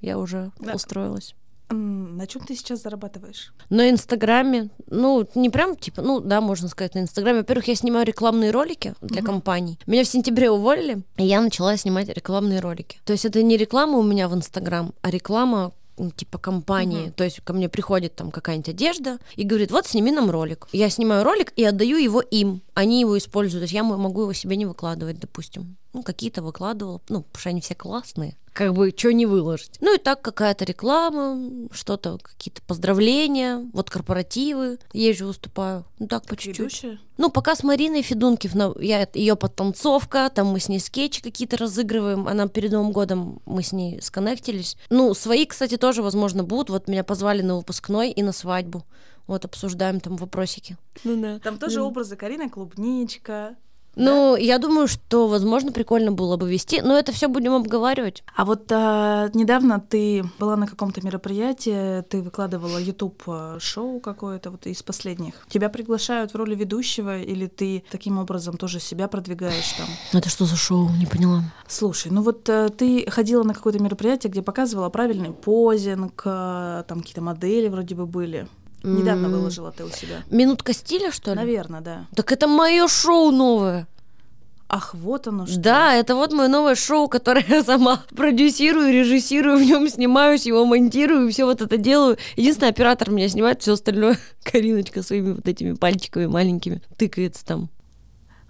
Я 0.00 0.18
уже 0.18 0.50
да. 0.58 0.72
устроилась. 0.72 1.34
На 1.70 2.26
чем 2.26 2.42
ты 2.42 2.56
сейчас 2.56 2.82
зарабатываешь? 2.82 3.52
На 3.68 3.90
Инстаграме. 3.90 4.70
Ну, 4.88 5.26
не 5.34 5.50
прям 5.50 5.76
типа, 5.76 6.02
ну 6.02 6.20
да, 6.20 6.40
можно 6.40 6.68
сказать, 6.68 6.94
на 6.94 7.00
Инстаграме. 7.00 7.38
Во-первых, 7.38 7.68
я 7.68 7.74
снимаю 7.76 8.04
рекламные 8.04 8.50
ролики 8.50 8.94
для 9.00 9.20
uh-huh. 9.20 9.26
компаний. 9.26 9.78
Меня 9.86 10.04
в 10.04 10.08
сентябре 10.08 10.50
уволили, 10.50 11.02
и 11.16 11.24
я 11.24 11.40
начала 11.40 11.76
снимать 11.76 12.08
рекламные 12.08 12.60
ролики. 12.60 12.98
То 13.04 13.12
есть 13.12 13.24
это 13.24 13.42
не 13.42 13.56
реклама 13.56 13.98
у 13.98 14.02
меня 14.02 14.28
в 14.28 14.34
Инстаграм, 14.34 14.92
а 15.02 15.10
реклама 15.10 15.72
типа 16.16 16.38
компании. 16.38 17.08
Uh-huh. 17.08 17.12
То 17.12 17.24
есть 17.24 17.40
ко 17.42 17.52
мне 17.52 17.68
приходит 17.68 18.16
там 18.16 18.30
какая-нибудь 18.30 18.70
одежда 18.70 19.18
и 19.36 19.44
говорит, 19.44 19.70
вот 19.70 19.86
сними 19.86 20.10
нам 20.10 20.30
ролик. 20.30 20.66
Я 20.72 20.90
снимаю 20.90 21.24
ролик 21.24 21.52
и 21.56 21.64
отдаю 21.64 21.98
его 21.98 22.20
им. 22.20 22.62
Они 22.74 23.00
его 23.00 23.16
используют. 23.16 23.62
То 23.62 23.64
есть 23.64 23.74
я 23.74 23.84
могу 23.84 24.22
его 24.22 24.32
себе 24.32 24.56
не 24.56 24.66
выкладывать, 24.66 25.20
допустим. 25.20 25.76
Ну, 25.92 26.02
какие-то 26.02 26.42
выкладывала, 26.42 27.00
ну, 27.08 27.22
потому 27.22 27.40
что 27.40 27.48
они 27.50 27.60
все 27.60 27.74
классные 27.74 28.36
как 28.52 28.74
бы 28.74 28.92
что 28.96 29.12
не 29.12 29.26
выложить. 29.26 29.78
Ну 29.80 29.94
и 29.94 29.98
так 29.98 30.22
какая-то 30.22 30.64
реклама, 30.64 31.68
что-то, 31.72 32.18
какие-то 32.18 32.62
поздравления, 32.62 33.66
вот 33.72 33.90
корпоративы, 33.90 34.78
езжу, 34.92 35.26
выступаю. 35.26 35.84
Ну 35.98 36.08
так 36.08 36.26
по 36.26 36.36
чуть-чуть. 36.36 36.98
Ну, 37.16 37.30
пока 37.30 37.54
с 37.54 37.62
Мариной 37.62 38.00
Федункив, 38.00 38.54
я 38.80 39.06
ее 39.12 39.36
подтанцовка, 39.36 40.30
там 40.34 40.46
мы 40.46 40.58
с 40.58 40.70
ней 40.70 40.80
скетчи 40.80 41.22
какие-то 41.22 41.58
разыгрываем, 41.58 42.26
она 42.26 42.48
перед 42.48 42.72
Новым 42.72 42.92
годом 42.92 43.42
мы 43.44 43.62
с 43.62 43.72
ней 43.72 44.00
сконнектились. 44.00 44.76
Ну, 44.88 45.12
свои, 45.12 45.44
кстати, 45.44 45.76
тоже, 45.76 46.02
возможно, 46.02 46.44
будут. 46.44 46.70
Вот 46.70 46.88
меня 46.88 47.04
позвали 47.04 47.42
на 47.42 47.56
выпускной 47.56 48.10
и 48.10 48.22
на 48.22 48.32
свадьбу. 48.32 48.86
Вот 49.26 49.44
обсуждаем 49.44 50.00
там 50.00 50.16
вопросики. 50.16 50.76
Ну 51.04 51.20
да. 51.20 51.38
Там 51.40 51.58
тоже 51.58 51.82
образы 51.82 52.16
Карина 52.16 52.48
Клубничка, 52.48 53.56
Ну, 53.96 54.36
я 54.36 54.58
думаю, 54.58 54.86
что, 54.88 55.26
возможно, 55.26 55.72
прикольно 55.72 56.12
было 56.12 56.36
бы 56.36 56.50
вести, 56.50 56.80
но 56.80 56.98
это 56.98 57.12
все 57.12 57.28
будем 57.28 57.54
обговаривать. 57.54 58.22
А 58.36 58.44
вот 58.44 58.70
а, 58.70 59.28
недавно 59.34 59.80
ты 59.80 60.24
была 60.38 60.56
на 60.56 60.66
каком-то 60.66 61.04
мероприятии, 61.04 62.02
ты 62.02 62.22
выкладывала 62.22 62.78
YouTube 62.78 63.22
а, 63.26 63.58
шоу 63.58 64.00
какое-то 64.00 64.50
вот 64.50 64.66
из 64.66 64.82
последних. 64.82 65.34
Тебя 65.48 65.68
приглашают 65.68 66.32
в 66.32 66.36
роли 66.36 66.54
ведущего 66.54 67.18
или 67.18 67.46
ты 67.46 67.84
таким 67.90 68.18
образом 68.18 68.56
тоже 68.56 68.80
себя 68.80 69.08
продвигаешь 69.08 69.72
там? 69.72 69.88
Это 70.12 70.28
что 70.28 70.44
за 70.44 70.56
шоу? 70.56 70.88
Не 70.98 71.06
поняла. 71.06 71.42
Слушай, 71.66 72.12
ну 72.12 72.22
вот 72.22 72.48
а, 72.48 72.68
ты 72.68 73.10
ходила 73.10 73.42
на 73.42 73.54
какое-то 73.54 73.82
мероприятие, 73.82 74.30
где 74.30 74.42
показывала 74.42 74.88
правильный 74.88 75.32
позинг, 75.32 76.22
а, 76.24 76.84
там 76.84 77.00
какие-то 77.00 77.22
модели 77.22 77.68
вроде 77.68 77.94
бы 77.94 78.06
были. 78.06 78.48
Недавно 78.82 79.26
М. 79.26 79.32
выложила 79.32 79.72
ты 79.72 79.84
у 79.84 79.90
себя. 79.90 80.22
Минутка 80.30 80.72
стиля, 80.72 81.10
что 81.12 81.30
ли? 81.32 81.36
Наверное, 81.36 81.80
да. 81.80 82.06
Так 82.14 82.32
это 82.32 82.46
мое 82.48 82.88
шоу 82.88 83.30
новое. 83.30 83.86
Ах, 84.72 84.94
вот 84.94 85.26
оно 85.26 85.46
что. 85.46 85.58
Да, 85.58 85.94
это 85.94 86.14
вот 86.14 86.32
мое 86.32 86.46
новое 86.48 86.76
шоу, 86.76 87.08
которое 87.08 87.44
я 87.48 87.64
сама 87.64 88.02
продюсирую, 88.16 88.92
режиссирую, 88.92 89.58
в 89.58 89.62
нем 89.62 89.88
снимаюсь, 89.88 90.46
его 90.46 90.64
монтирую, 90.64 91.30
все 91.32 91.44
вот 91.44 91.60
это 91.60 91.76
делаю. 91.76 92.18
Единственный 92.36 92.68
оператор 92.68 93.10
меня 93.10 93.28
снимает, 93.28 93.60
все 93.62 93.72
остальное 93.72 94.16
Кариночка 94.44 95.02
своими 95.02 95.32
вот 95.32 95.48
этими 95.48 95.72
пальчиками 95.74 96.26
маленькими 96.26 96.82
тыкается 96.96 97.44
там. 97.44 97.68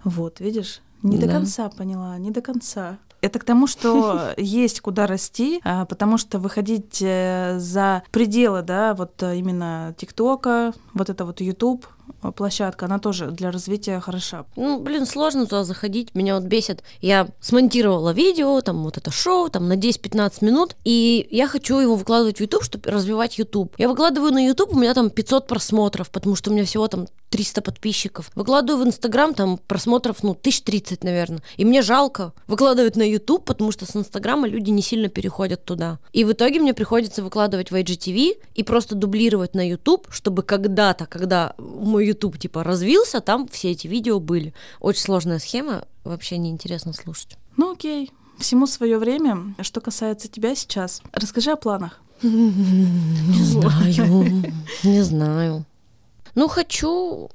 Вот, 0.03 0.39
видишь? 0.39 0.81
Не 1.01 1.17
до 1.17 1.25
Да. 1.25 1.33
конца 1.33 1.69
поняла, 1.69 2.15
не 2.19 2.29
до 2.29 2.41
конца. 2.41 2.99
Это 3.21 3.39
к 3.39 3.43
тому, 3.43 3.67
что 3.67 4.33
есть 4.37 4.81
куда 4.81 5.07
расти, 5.07 5.61
а, 5.63 5.85
потому 5.85 6.17
что 6.17 6.39
выходить 6.39 7.01
э, 7.01 7.57
за 7.59 8.03
пределы, 8.11 8.63
да, 8.63 8.93
вот 8.95 9.21
э, 9.21 9.37
именно 9.37 9.95
ТикТока, 9.97 10.73
вот 10.93 11.09
это 11.09 11.23
вот 11.25 11.39
YouTube 11.39 11.85
э, 12.23 12.31
площадка, 12.31 12.85
она 12.85 12.97
тоже 12.97 13.27
для 13.31 13.51
развития 13.51 13.99
хороша. 13.99 14.45
Ну, 14.55 14.79
блин, 14.79 15.05
сложно 15.05 15.45
туда 15.45 15.63
заходить, 15.63 16.15
меня 16.15 16.35
вот 16.35 16.45
бесит. 16.45 16.83
Я 16.99 17.27
смонтировала 17.39 18.11
видео, 18.11 18.59
там 18.61 18.83
вот 18.83 18.97
это 18.97 19.11
шоу, 19.11 19.49
там 19.49 19.67
на 19.67 19.77
10-15 19.77 20.43
минут, 20.43 20.75
и 20.83 21.27
я 21.29 21.47
хочу 21.47 21.79
его 21.79 21.95
выкладывать 21.95 22.37
в 22.37 22.41
YouTube, 22.41 22.63
чтобы 22.63 22.89
развивать 22.89 23.37
YouTube. 23.37 23.75
Я 23.77 23.87
выкладываю 23.87 24.33
на 24.33 24.43
YouTube, 24.43 24.73
у 24.73 24.79
меня 24.79 24.95
там 24.95 25.11
500 25.11 25.47
просмотров, 25.47 26.09
потому 26.09 26.35
что 26.35 26.49
у 26.49 26.53
меня 26.53 26.65
всего 26.65 26.87
там 26.87 27.07
300 27.31 27.61
подписчиков. 27.61 28.29
Выкладываю 28.35 28.83
в 28.83 28.87
Инстаграм, 28.87 29.33
там 29.33 29.57
просмотров, 29.57 30.21
ну, 30.21 30.31
1030, 30.31 31.03
наверное. 31.03 31.41
И 31.55 31.65
мне 31.65 31.81
жалко 31.81 32.33
выкладывать 32.45 32.97
на 32.97 33.09
YouTube, 33.09 33.45
потому 33.45 33.71
что 33.71 33.85
с 33.85 33.95
Инстаграма 33.95 34.47
люди 34.47 34.69
не 34.69 34.81
сильно 34.81 35.07
переходят 35.07 35.63
туда. 35.63 35.99
И 36.11 36.25
в 36.25 36.33
итоге 36.33 36.59
мне 36.59 36.73
приходится 36.73 37.23
выкладывать 37.23 37.71
в 37.71 37.75
IGTV 37.75 38.37
и 38.53 38.63
просто 38.63 38.95
дублировать 38.95 39.55
на 39.55 39.67
YouTube, 39.67 40.07
чтобы 40.11 40.43
когда-то, 40.43 41.05
когда 41.05 41.55
мой 41.57 42.05
YouTube 42.05 42.37
типа 42.37 42.63
развился, 42.63 43.21
там 43.21 43.47
все 43.47 43.71
эти 43.71 43.87
видео 43.87 44.19
были. 44.19 44.53
Очень 44.81 45.01
сложная 45.01 45.39
схема, 45.39 45.85
вообще 46.03 46.37
неинтересно 46.37 46.91
слушать. 46.91 47.37
Ну 47.55 47.71
окей, 47.71 48.11
всему 48.39 48.67
свое 48.67 48.97
время. 48.97 49.55
Что 49.61 49.79
касается 49.79 50.27
тебя 50.27 50.53
сейчас, 50.53 51.01
расскажи 51.13 51.51
о 51.51 51.55
планах. 51.55 52.01
Не 52.21 53.43
знаю, 53.43 54.53
не 54.83 55.01
знаю. 55.01 55.65
Ну, 56.35 56.47
хочу... 56.47 57.29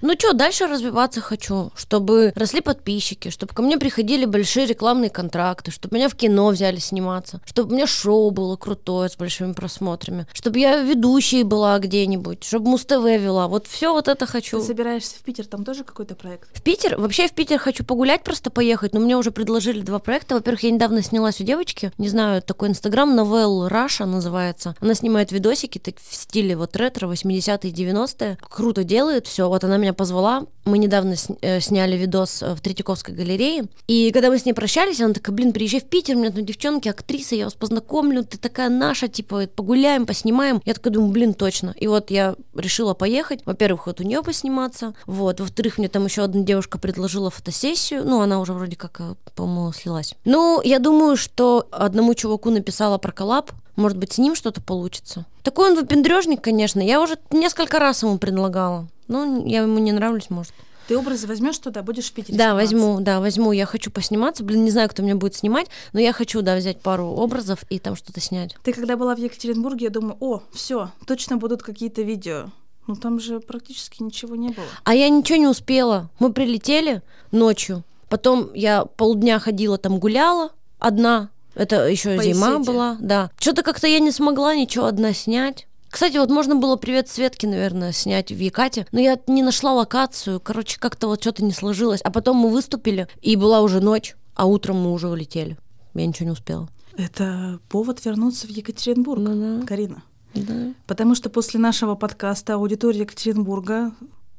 Ну 0.00 0.14
что, 0.14 0.32
дальше 0.32 0.66
развиваться 0.66 1.20
хочу, 1.20 1.70
чтобы 1.76 2.32
росли 2.34 2.60
подписчики, 2.60 3.30
чтобы 3.30 3.54
ко 3.54 3.62
мне 3.62 3.78
приходили 3.78 4.24
большие 4.24 4.66
рекламные 4.66 5.10
контракты, 5.10 5.70
чтобы 5.70 5.96
меня 5.96 6.08
в 6.08 6.14
кино 6.14 6.48
взяли 6.48 6.78
сниматься, 6.78 7.40
чтобы 7.44 7.72
у 7.72 7.74
меня 7.74 7.86
шоу 7.86 8.30
было 8.30 8.56
крутое 8.56 9.08
с 9.08 9.16
большими 9.16 9.52
просмотрами, 9.52 10.26
чтобы 10.32 10.58
я 10.58 10.80
ведущей 10.80 11.42
была 11.42 11.78
где-нибудь, 11.78 12.44
чтобы 12.44 12.70
Муз-ТВ 12.70 13.04
вела. 13.04 13.48
Вот 13.48 13.66
все 13.66 13.92
вот 13.92 14.08
это 14.08 14.26
хочу. 14.26 14.60
Ты 14.60 14.66
собираешься 14.66 15.16
в 15.16 15.22
Питер, 15.22 15.46
там 15.46 15.64
тоже 15.64 15.84
какой-то 15.84 16.14
проект? 16.14 16.56
В 16.56 16.62
Питер? 16.62 16.98
Вообще 16.98 17.28
в 17.28 17.32
Питер 17.32 17.58
хочу 17.58 17.84
погулять, 17.84 18.22
просто 18.22 18.50
поехать, 18.50 18.94
но 18.94 19.00
мне 19.00 19.16
уже 19.16 19.30
предложили 19.30 19.80
два 19.80 19.98
проекта. 19.98 20.34
Во-первых, 20.34 20.62
я 20.62 20.70
недавно 20.70 21.02
снялась 21.02 21.40
у 21.40 21.44
девочки, 21.44 21.92
не 21.98 22.08
знаю, 22.08 22.42
такой 22.42 22.68
инстаграм, 22.68 23.14
Nouvelle 23.14 23.68
Russia 23.68 24.06
называется. 24.06 24.74
Она 24.80 24.94
снимает 24.94 25.32
видосики 25.32 25.78
так, 25.78 25.96
в 25.98 26.14
стиле 26.14 26.56
вот 26.56 26.76
ретро, 26.76 27.08
80-е, 27.08 27.70
90-е. 27.70 28.38
Круто 28.48 28.84
делает 28.84 29.26
все. 29.26 29.48
Вот 29.48 29.64
она 29.64 29.71
меня 29.78 29.92
позвала. 29.92 30.46
Мы 30.64 30.78
недавно 30.78 31.14
э, 31.40 31.60
сняли 31.60 31.96
видос 31.96 32.42
э, 32.42 32.54
в 32.54 32.60
Третьяковской 32.60 33.14
галерее. 33.14 33.64
И 33.88 34.12
когда 34.12 34.30
мы 34.30 34.38
с 34.38 34.44
ней 34.44 34.52
прощались, 34.52 35.00
она 35.00 35.12
такая, 35.12 35.34
блин, 35.34 35.52
приезжай 35.52 35.80
в 35.80 35.84
Питер, 35.84 36.16
у 36.16 36.20
меня 36.20 36.30
там 36.30 36.44
девчонки, 36.44 36.88
актрисы, 36.88 37.34
я 37.34 37.44
вас 37.44 37.54
познакомлю, 37.54 38.24
ты 38.24 38.38
такая 38.38 38.68
наша, 38.68 39.08
типа, 39.08 39.46
погуляем, 39.48 40.06
поснимаем. 40.06 40.62
Я 40.64 40.74
такая 40.74 40.92
думаю, 40.92 41.12
блин, 41.12 41.34
точно. 41.34 41.74
И 41.78 41.88
вот 41.88 42.10
я 42.10 42.36
решила 42.54 42.94
поехать. 42.94 43.40
Во-первых, 43.44 43.86
вот 43.86 44.00
у 44.00 44.04
нее 44.04 44.22
посниматься. 44.22 44.94
Вот. 45.06 45.40
Во-вторых, 45.40 45.78
мне 45.78 45.88
там 45.88 46.04
еще 46.04 46.22
одна 46.22 46.42
девушка 46.42 46.78
предложила 46.78 47.30
фотосессию. 47.30 48.04
Ну, 48.04 48.20
она 48.20 48.40
уже 48.40 48.52
вроде 48.52 48.76
как, 48.76 49.00
э, 49.00 49.14
по-моему, 49.34 49.72
слилась. 49.72 50.14
Ну, 50.24 50.60
я 50.62 50.78
думаю, 50.78 51.16
что 51.16 51.66
одному 51.72 52.14
чуваку 52.14 52.50
написала 52.50 52.98
про 52.98 53.12
коллаб. 53.12 53.50
Может 53.76 53.98
быть, 53.98 54.12
с 54.12 54.18
ним 54.18 54.34
что-то 54.34 54.60
получится. 54.60 55.24
Такой 55.42 55.70
он 55.70 55.76
выпендрежник, 55.76 56.42
конечно. 56.42 56.80
Я 56.80 57.00
уже 57.00 57.16
несколько 57.30 57.78
раз 57.78 58.02
ему 58.02 58.18
предлагала. 58.18 58.88
Ну, 59.12 59.46
я 59.46 59.62
ему 59.62 59.78
не 59.78 59.92
нравлюсь, 59.92 60.30
может. 60.30 60.52
Ты 60.88 60.98
образы 60.98 61.26
возьмешь 61.26 61.58
туда, 61.58 61.82
будешь 61.82 62.06
в 62.06 62.12
Питере 62.12 62.36
Да, 62.36 62.50
сниматься? 62.50 62.74
возьму, 62.76 63.00
да, 63.00 63.20
возьму. 63.20 63.52
Я 63.52 63.66
хочу 63.66 63.90
посниматься. 63.90 64.42
Блин, 64.42 64.64
не 64.64 64.70
знаю, 64.70 64.88
кто 64.88 65.02
меня 65.02 65.14
будет 65.14 65.34
снимать, 65.36 65.68
но 65.92 66.00
я 66.00 66.12
хочу, 66.12 66.42
да, 66.42 66.56
взять 66.56 66.80
пару 66.80 67.06
образов 67.06 67.64
и 67.70 67.78
там 67.78 67.94
что-то 67.94 68.20
снять. 68.20 68.56
Ты 68.64 68.72
когда 68.72 68.96
была 68.96 69.14
в 69.14 69.18
Екатеринбурге, 69.18 69.84
я 69.86 69.90
думаю, 69.90 70.16
о, 70.20 70.42
все, 70.52 70.90
точно 71.06 71.36
будут 71.36 71.62
какие-то 71.62 72.02
видео. 72.02 72.46
Ну 72.88 72.96
там 72.96 73.20
же 73.20 73.38
практически 73.38 74.02
ничего 74.02 74.34
не 74.34 74.48
было. 74.48 74.66
А 74.82 74.94
я 74.94 75.08
ничего 75.08 75.38
не 75.38 75.46
успела. 75.46 76.10
Мы 76.18 76.32
прилетели 76.32 77.00
ночью. 77.30 77.84
Потом 78.08 78.52
я 78.54 78.84
полдня 78.84 79.38
ходила 79.38 79.78
там 79.78 79.98
гуляла 80.00 80.50
одна. 80.80 81.30
Это 81.54 81.86
еще 81.86 82.16
По 82.16 82.24
зима 82.24 82.58
была, 82.58 82.96
да. 83.00 83.30
Что-то 83.38 83.62
как-то 83.62 83.86
я 83.86 84.00
не 84.00 84.10
смогла 84.10 84.54
ничего 84.54 84.86
одна 84.86 85.12
снять. 85.12 85.68
Кстати, 85.92 86.16
вот 86.16 86.30
можно 86.30 86.56
было 86.56 86.76
«Привет, 86.76 87.10
Светке», 87.10 87.46
наверное, 87.46 87.92
снять 87.92 88.32
в 88.32 88.38
Екате, 88.38 88.86
но 88.92 88.98
я 88.98 89.20
не 89.26 89.42
нашла 89.42 89.74
локацию, 89.74 90.40
короче, 90.40 90.80
как-то 90.80 91.06
вот 91.06 91.20
что-то 91.20 91.44
не 91.44 91.52
сложилось. 91.52 92.00
А 92.00 92.10
потом 92.10 92.38
мы 92.38 92.48
выступили, 92.48 93.08
и 93.20 93.36
была 93.36 93.60
уже 93.60 93.80
ночь, 93.80 94.16
а 94.34 94.46
утром 94.46 94.80
мы 94.80 94.90
уже 94.90 95.10
улетели. 95.10 95.58
Я 95.92 96.06
ничего 96.06 96.24
не 96.28 96.32
успела. 96.32 96.70
Это 96.96 97.60
повод 97.68 98.02
вернуться 98.06 98.46
в 98.46 98.50
Екатеринбург, 98.50 99.20
Ну 99.20 99.60
да. 99.60 99.66
Карина. 99.66 100.02
Да. 100.34 100.72
Потому 100.86 101.14
что 101.14 101.28
после 101.28 101.60
нашего 101.60 101.94
подкаста 101.94 102.54
аудитория 102.54 103.00
Екатеринбурга 103.00 103.92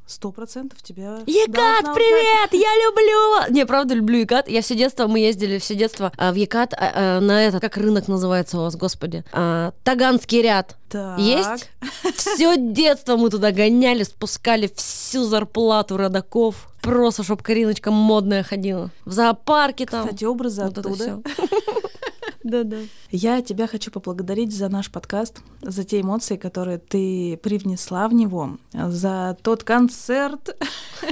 сто 0.05 0.31
процентов 0.31 0.81
тебя 0.81 1.19
Екат, 1.25 1.93
привет! 1.93 2.49
Я 2.53 2.69
люблю! 2.85 3.53
Не, 3.53 3.65
правда, 3.65 3.93
люблю 3.93 4.19
Екат. 4.19 4.49
Я 4.49 4.61
все 4.61 4.75
детство, 4.75 5.07
мы 5.07 5.19
ездили 5.19 5.57
все 5.57 5.75
детство 5.75 6.11
а, 6.17 6.31
в 6.31 6.35
Екат 6.35 6.73
а, 6.73 7.17
а, 7.17 7.19
на 7.19 7.43
этот, 7.43 7.61
как 7.61 7.77
рынок 7.77 8.07
называется 8.07 8.57
у 8.57 8.61
вас, 8.61 8.75
господи? 8.75 9.23
А, 9.31 9.73
Таганский 9.83 10.41
ряд. 10.41 10.75
Так. 10.89 11.19
Есть? 11.19 11.69
Все 12.15 12.55
детство 12.57 13.17
мы 13.17 13.29
туда 13.29 13.51
гоняли, 13.51 14.03
спускали 14.03 14.71
всю 14.75 15.23
зарплату 15.23 15.97
родаков. 15.97 16.67
Просто, 16.81 17.23
чтоб 17.23 17.41
Кариночка 17.41 17.91
модная 17.91 18.43
ходила. 18.43 18.91
В 19.05 19.13
зоопарке 19.13 19.85
там. 19.85 20.05
Кстати, 20.05 20.25
образы 20.25 20.63
Вот 20.63 20.77
оттуда. 20.77 21.21
Да-да. 22.43 22.77
Я 23.09 23.41
тебя 23.41 23.67
хочу 23.67 23.91
поблагодарить 23.91 24.53
за 24.53 24.69
наш 24.69 24.91
подкаст, 24.91 25.41
за 25.61 25.83
те 25.83 26.01
эмоции, 26.01 26.35
которые 26.35 26.77
ты 26.77 27.39
привнесла 27.41 28.07
в 28.07 28.13
него, 28.13 28.57
за 28.73 29.37
тот 29.41 29.63
концерт, 29.63 30.57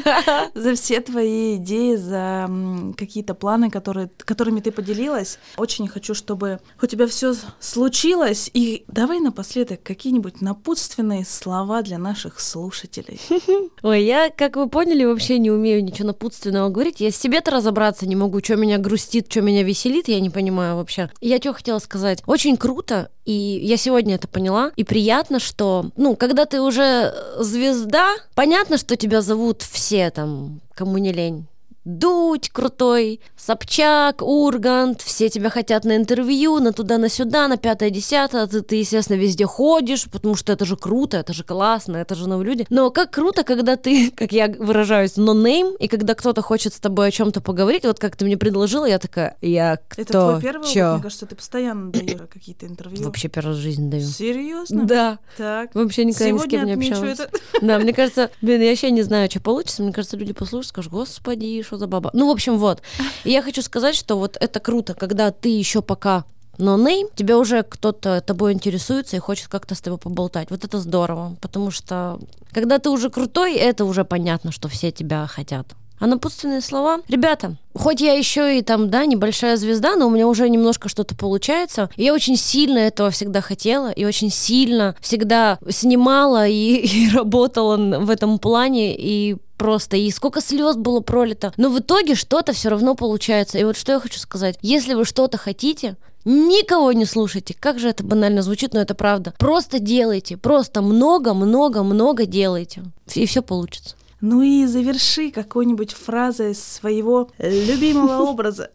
за 0.54 0.76
все 0.76 1.00
твои 1.02 1.56
идеи, 1.56 1.96
за 1.96 2.50
какие-то 2.98 3.34
планы, 3.34 3.70
которые, 3.70 4.10
которыми 4.18 4.60
ты 4.60 4.72
поделилась. 4.72 5.40
Очень 5.58 5.88
хочу, 5.88 6.14
чтобы 6.14 6.60
у 6.82 6.86
тебя 6.86 7.08
все 7.08 7.34
случилось. 7.60 8.50
И 8.54 8.84
давай 8.88 9.20
напоследок 9.20 9.84
какие-нибудь 9.84 10.42
напутственные 10.42 11.26
слова 11.26 11.82
для 11.82 11.98
наших 11.98 12.40
слушателей. 12.40 13.22
Ой, 13.84 14.04
я, 14.04 14.30
как 14.30 14.56
вы 14.56 14.68
поняли, 14.70 15.06
вообще 15.06 15.40
не 15.40 15.52
умею 15.52 15.84
ничего 15.84 16.08
напутственного 16.08 16.70
говорить. 16.70 17.00
Я 17.00 17.12
себе-то 17.12 17.52
разобраться 17.52 18.08
не 18.08 18.16
могу, 18.16 18.40
что 18.44 18.56
меня 18.56 18.78
грустит, 18.78 19.32
что 19.32 19.42
меня 19.42 19.64
веселит, 19.64 20.08
я 20.08 20.20
не 20.20 20.30
понимаю 20.30 20.76
вообще. 20.76 21.10
Я 21.22 21.40
что 21.40 21.54
хотела 21.54 21.78
сказать? 21.78 22.24
Очень 22.26 22.58
круто, 22.58 23.12
и 23.26 23.32
я 23.32 23.78
сегодня 23.78 24.16
это 24.16 24.28
поняла, 24.28 24.72
и 24.76 24.84
приятно, 24.84 25.40
что, 25.40 25.92
ну, 25.96 26.16
когда 26.16 26.46
ты 26.46 26.62
уже 26.62 27.14
звезда, 27.38 28.16
понятно, 28.34 28.78
что 28.80 28.96
тебя 28.96 29.22
зовут 29.22 29.62
все 29.62 30.10
там, 30.10 30.62
кому 30.74 30.98
не 30.98 31.14
лень. 31.14 31.46
Дудь 31.84 32.50
крутой, 32.50 33.22
Собчак, 33.36 34.22
Ургант, 34.22 35.02
все 35.02 35.30
тебя 35.30 35.50
хотят 35.50 35.84
на 35.84 35.96
интервью, 35.96 36.60
на 36.60 36.74
туда, 36.74 37.00
на 37.00 37.10
сюда, 37.10 37.48
на 37.48 37.58
пятое, 37.58 37.90
десятое, 37.90 38.46
ты, 38.46 38.62
ты, 38.62 38.76
естественно, 38.76 39.18
везде 39.18 39.46
ходишь, 39.48 40.06
потому 40.10 40.36
что 40.36 40.54
это 40.54 40.64
же 40.64 40.76
круто, 40.78 41.18
это 41.18 41.34
же 41.34 41.44
классно, 41.44 41.98
это 41.98 42.14
же 42.14 42.30
новые 42.30 42.48
люди. 42.48 42.68
Но 42.70 42.92
как 42.92 43.10
круто, 43.10 43.44
когда 43.44 43.78
ты, 43.78 44.12
как 44.16 44.32
я 44.32 44.48
выражаюсь, 44.48 45.18
no-name, 45.18 45.76
и 45.80 45.88
когда 45.88 46.14
кто-то 46.14 46.44
хочет 46.44 46.76
с 46.76 46.80
тобой 46.80 47.08
о 47.08 47.12
чем-то 47.12 47.42
поговорить, 47.42 47.84
вот 47.84 48.00
как 48.00 48.16
ты 48.16 48.26
мне 48.26 48.38
предложила, 48.38 48.86
я 48.86 49.00
такая, 49.00 49.38
я 49.42 49.80
кто, 49.88 50.02
Это 50.04 50.12
твой 50.12 50.42
первый 50.42 50.62
опыт? 50.62 50.74
чё? 50.74 50.94
Мне 50.94 51.02
кажется, 51.02 51.26
ты 51.26 51.36
постоянно 51.36 51.92
даешь 51.92 52.20
какие-то 52.32 52.68
интервью. 52.68 53.04
Вообще 53.06 53.28
первый 53.28 53.50
раз 53.50 53.58
в 53.58 53.62
жизни 53.62 53.90
даю. 53.90 54.08
Серьезно? 54.08 54.86
Да, 54.86 55.20
Так. 55.36 55.74
вообще 55.74 56.06
никогда 56.06 56.30
ни 56.30 56.38
с 56.38 56.42
Сегодня 56.44 56.60
кем 56.60 56.80
не 56.80 56.90
общалась. 56.92 57.20
это. 57.20 57.30
Да, 57.60 57.80
мне 57.80 57.92
кажется, 57.94 58.30
блин, 58.44 58.62
я 58.62 58.70
вообще 58.70 58.92
не 58.92 59.02
знаю, 59.02 59.32
что 59.32 59.40
получится. 59.40 59.82
Мне 59.82 59.94
кажется, 59.94 60.16
люди 60.16 60.34
послушают, 60.34 60.68
скажут, 60.68 60.92
господи, 60.92 61.46
что 61.72 61.78
за 61.78 61.88
баба? 61.88 62.10
Ну, 62.14 62.28
в 62.28 62.32
общем, 62.32 62.58
вот. 62.58 62.82
И 63.24 63.32
я 63.32 63.42
хочу 63.42 63.62
сказать, 63.62 63.96
что 63.96 64.18
вот 64.18 64.38
это 64.40 64.60
круто, 64.60 64.94
когда 64.94 65.32
ты 65.32 65.50
еще 65.50 65.82
пока 65.82 66.26
но 66.58 66.78
name, 66.78 67.10
тебе 67.16 67.36
уже 67.36 67.64
кто-то 67.64 68.22
тобой 68.22 68.52
интересуется 68.52 69.16
и 69.16 69.20
хочет 69.20 69.48
как-то 69.48 69.74
с 69.74 69.82
тобой 69.82 69.98
поболтать. 69.98 70.52
Вот 70.52 70.66
это 70.66 70.80
здорово, 70.80 71.36
потому 71.42 71.72
что 71.72 72.20
когда 72.52 72.78
ты 72.78 72.90
уже 72.90 73.10
крутой, 73.10 73.56
это 73.56 73.86
уже 73.86 74.04
понятно, 74.04 74.52
что 74.52 74.68
все 74.68 74.92
тебя 74.92 75.26
хотят. 75.28 75.66
А 76.02 76.08
напутственные 76.08 76.62
слова? 76.62 77.02
Ребята, 77.08 77.58
хоть 77.76 78.02
я 78.02 78.14
еще 78.14 78.58
и 78.58 78.64
там, 78.64 78.90
да, 78.90 79.06
небольшая 79.06 79.56
звезда, 79.56 79.96
но 79.96 80.08
у 80.08 80.10
меня 80.10 80.28
уже 80.28 80.50
немножко 80.50 80.90
что-то 80.90 81.16
получается. 81.16 81.92
Я 81.96 82.16
очень 82.16 82.38
сильно 82.38 82.80
этого 82.80 83.12
всегда 83.12 83.40
хотела 83.40 83.92
и 83.92 84.04
очень 84.04 84.32
сильно 84.32 84.96
всегда 85.00 85.60
снимала 85.70 86.48
и, 86.48 86.76
и 86.78 87.12
работала 87.12 87.78
в 88.00 88.10
этом 88.10 88.40
плане 88.40 88.96
и 88.98 89.38
просто, 89.58 89.96
и 89.96 90.10
сколько 90.10 90.42
слез 90.42 90.76
было 90.76 91.02
пролито. 91.02 91.54
Но 91.58 91.70
в 91.70 91.78
итоге 91.78 92.16
что-то 92.16 92.52
все 92.52 92.70
равно 92.70 92.96
получается. 92.96 93.60
И 93.60 93.64
вот 93.64 93.78
что 93.78 93.92
я 93.92 94.00
хочу 94.00 94.18
сказать. 94.18 94.58
Если 94.64 94.96
вы 94.96 95.06
что-то 95.06 95.38
хотите, 95.38 95.98
Никого 96.24 96.92
не 96.92 97.06
слушайте. 97.06 97.56
Как 97.60 97.80
же 97.80 97.90
это 97.90 98.04
банально 98.04 98.44
звучит, 98.44 98.76
но 98.76 98.80
это 98.80 98.94
правда. 98.94 99.34
Просто 99.40 99.80
делайте. 99.80 100.38
Просто 100.38 100.84
много-много-много 100.84 102.28
делайте. 102.28 102.84
И 103.16 103.26
все 103.26 103.42
получится. 103.42 103.96
Ну 104.22 104.44
и 104.44 104.66
заверши 104.68 105.32
какой-нибудь 105.32 105.94
фразой 105.94 106.54
своего 106.54 107.32
любимого 107.40 108.22
образа. 108.30 108.70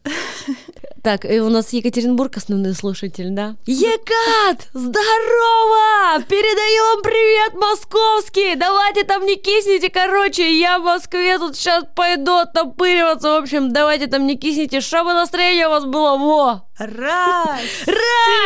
Так, 1.05 1.25
и 1.25 1.39
у 1.39 1.49
нас 1.51 1.73
Екатеринбург 1.73 2.37
основной 2.37 2.75
слушатель, 2.75 3.31
да? 3.31 3.55
Екат! 3.65 4.67
Здорово! 4.75 6.21
Передаем 6.29 7.01
привет 7.01 7.55
московский! 7.55 8.57
Давайте 8.57 9.05
там 9.05 9.25
не 9.25 9.37
кисните, 9.37 9.89
короче, 9.89 10.59
я 10.59 10.81
в 10.81 10.83
Москве 10.83 11.39
тут 11.39 11.55
сейчас 11.55 11.85
пойду 11.95 12.35
оттопыриваться. 12.35 13.31
В 13.31 13.37
общем, 13.37 13.73
давайте 13.73 14.09
там 14.09 14.27
не 14.27 14.37
кисните, 14.37 14.81
чтобы 14.81 15.13
настроение 15.13 15.69
у 15.69 15.71
вас 15.71 15.85
было 15.85 16.17
во! 16.17 16.63
Россия! 16.77 17.87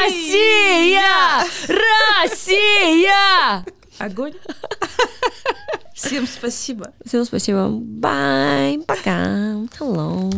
Россия! 0.04 1.00
Россия! 2.22 3.64
Огонь! 3.98 4.34
Всем 6.02 6.26
спасибо. 6.26 6.92
Всем 7.04 7.24
спасибо. 7.24 7.68
Bye. 7.68 8.84
Пока. 8.86 9.54
Hello. 9.78 10.30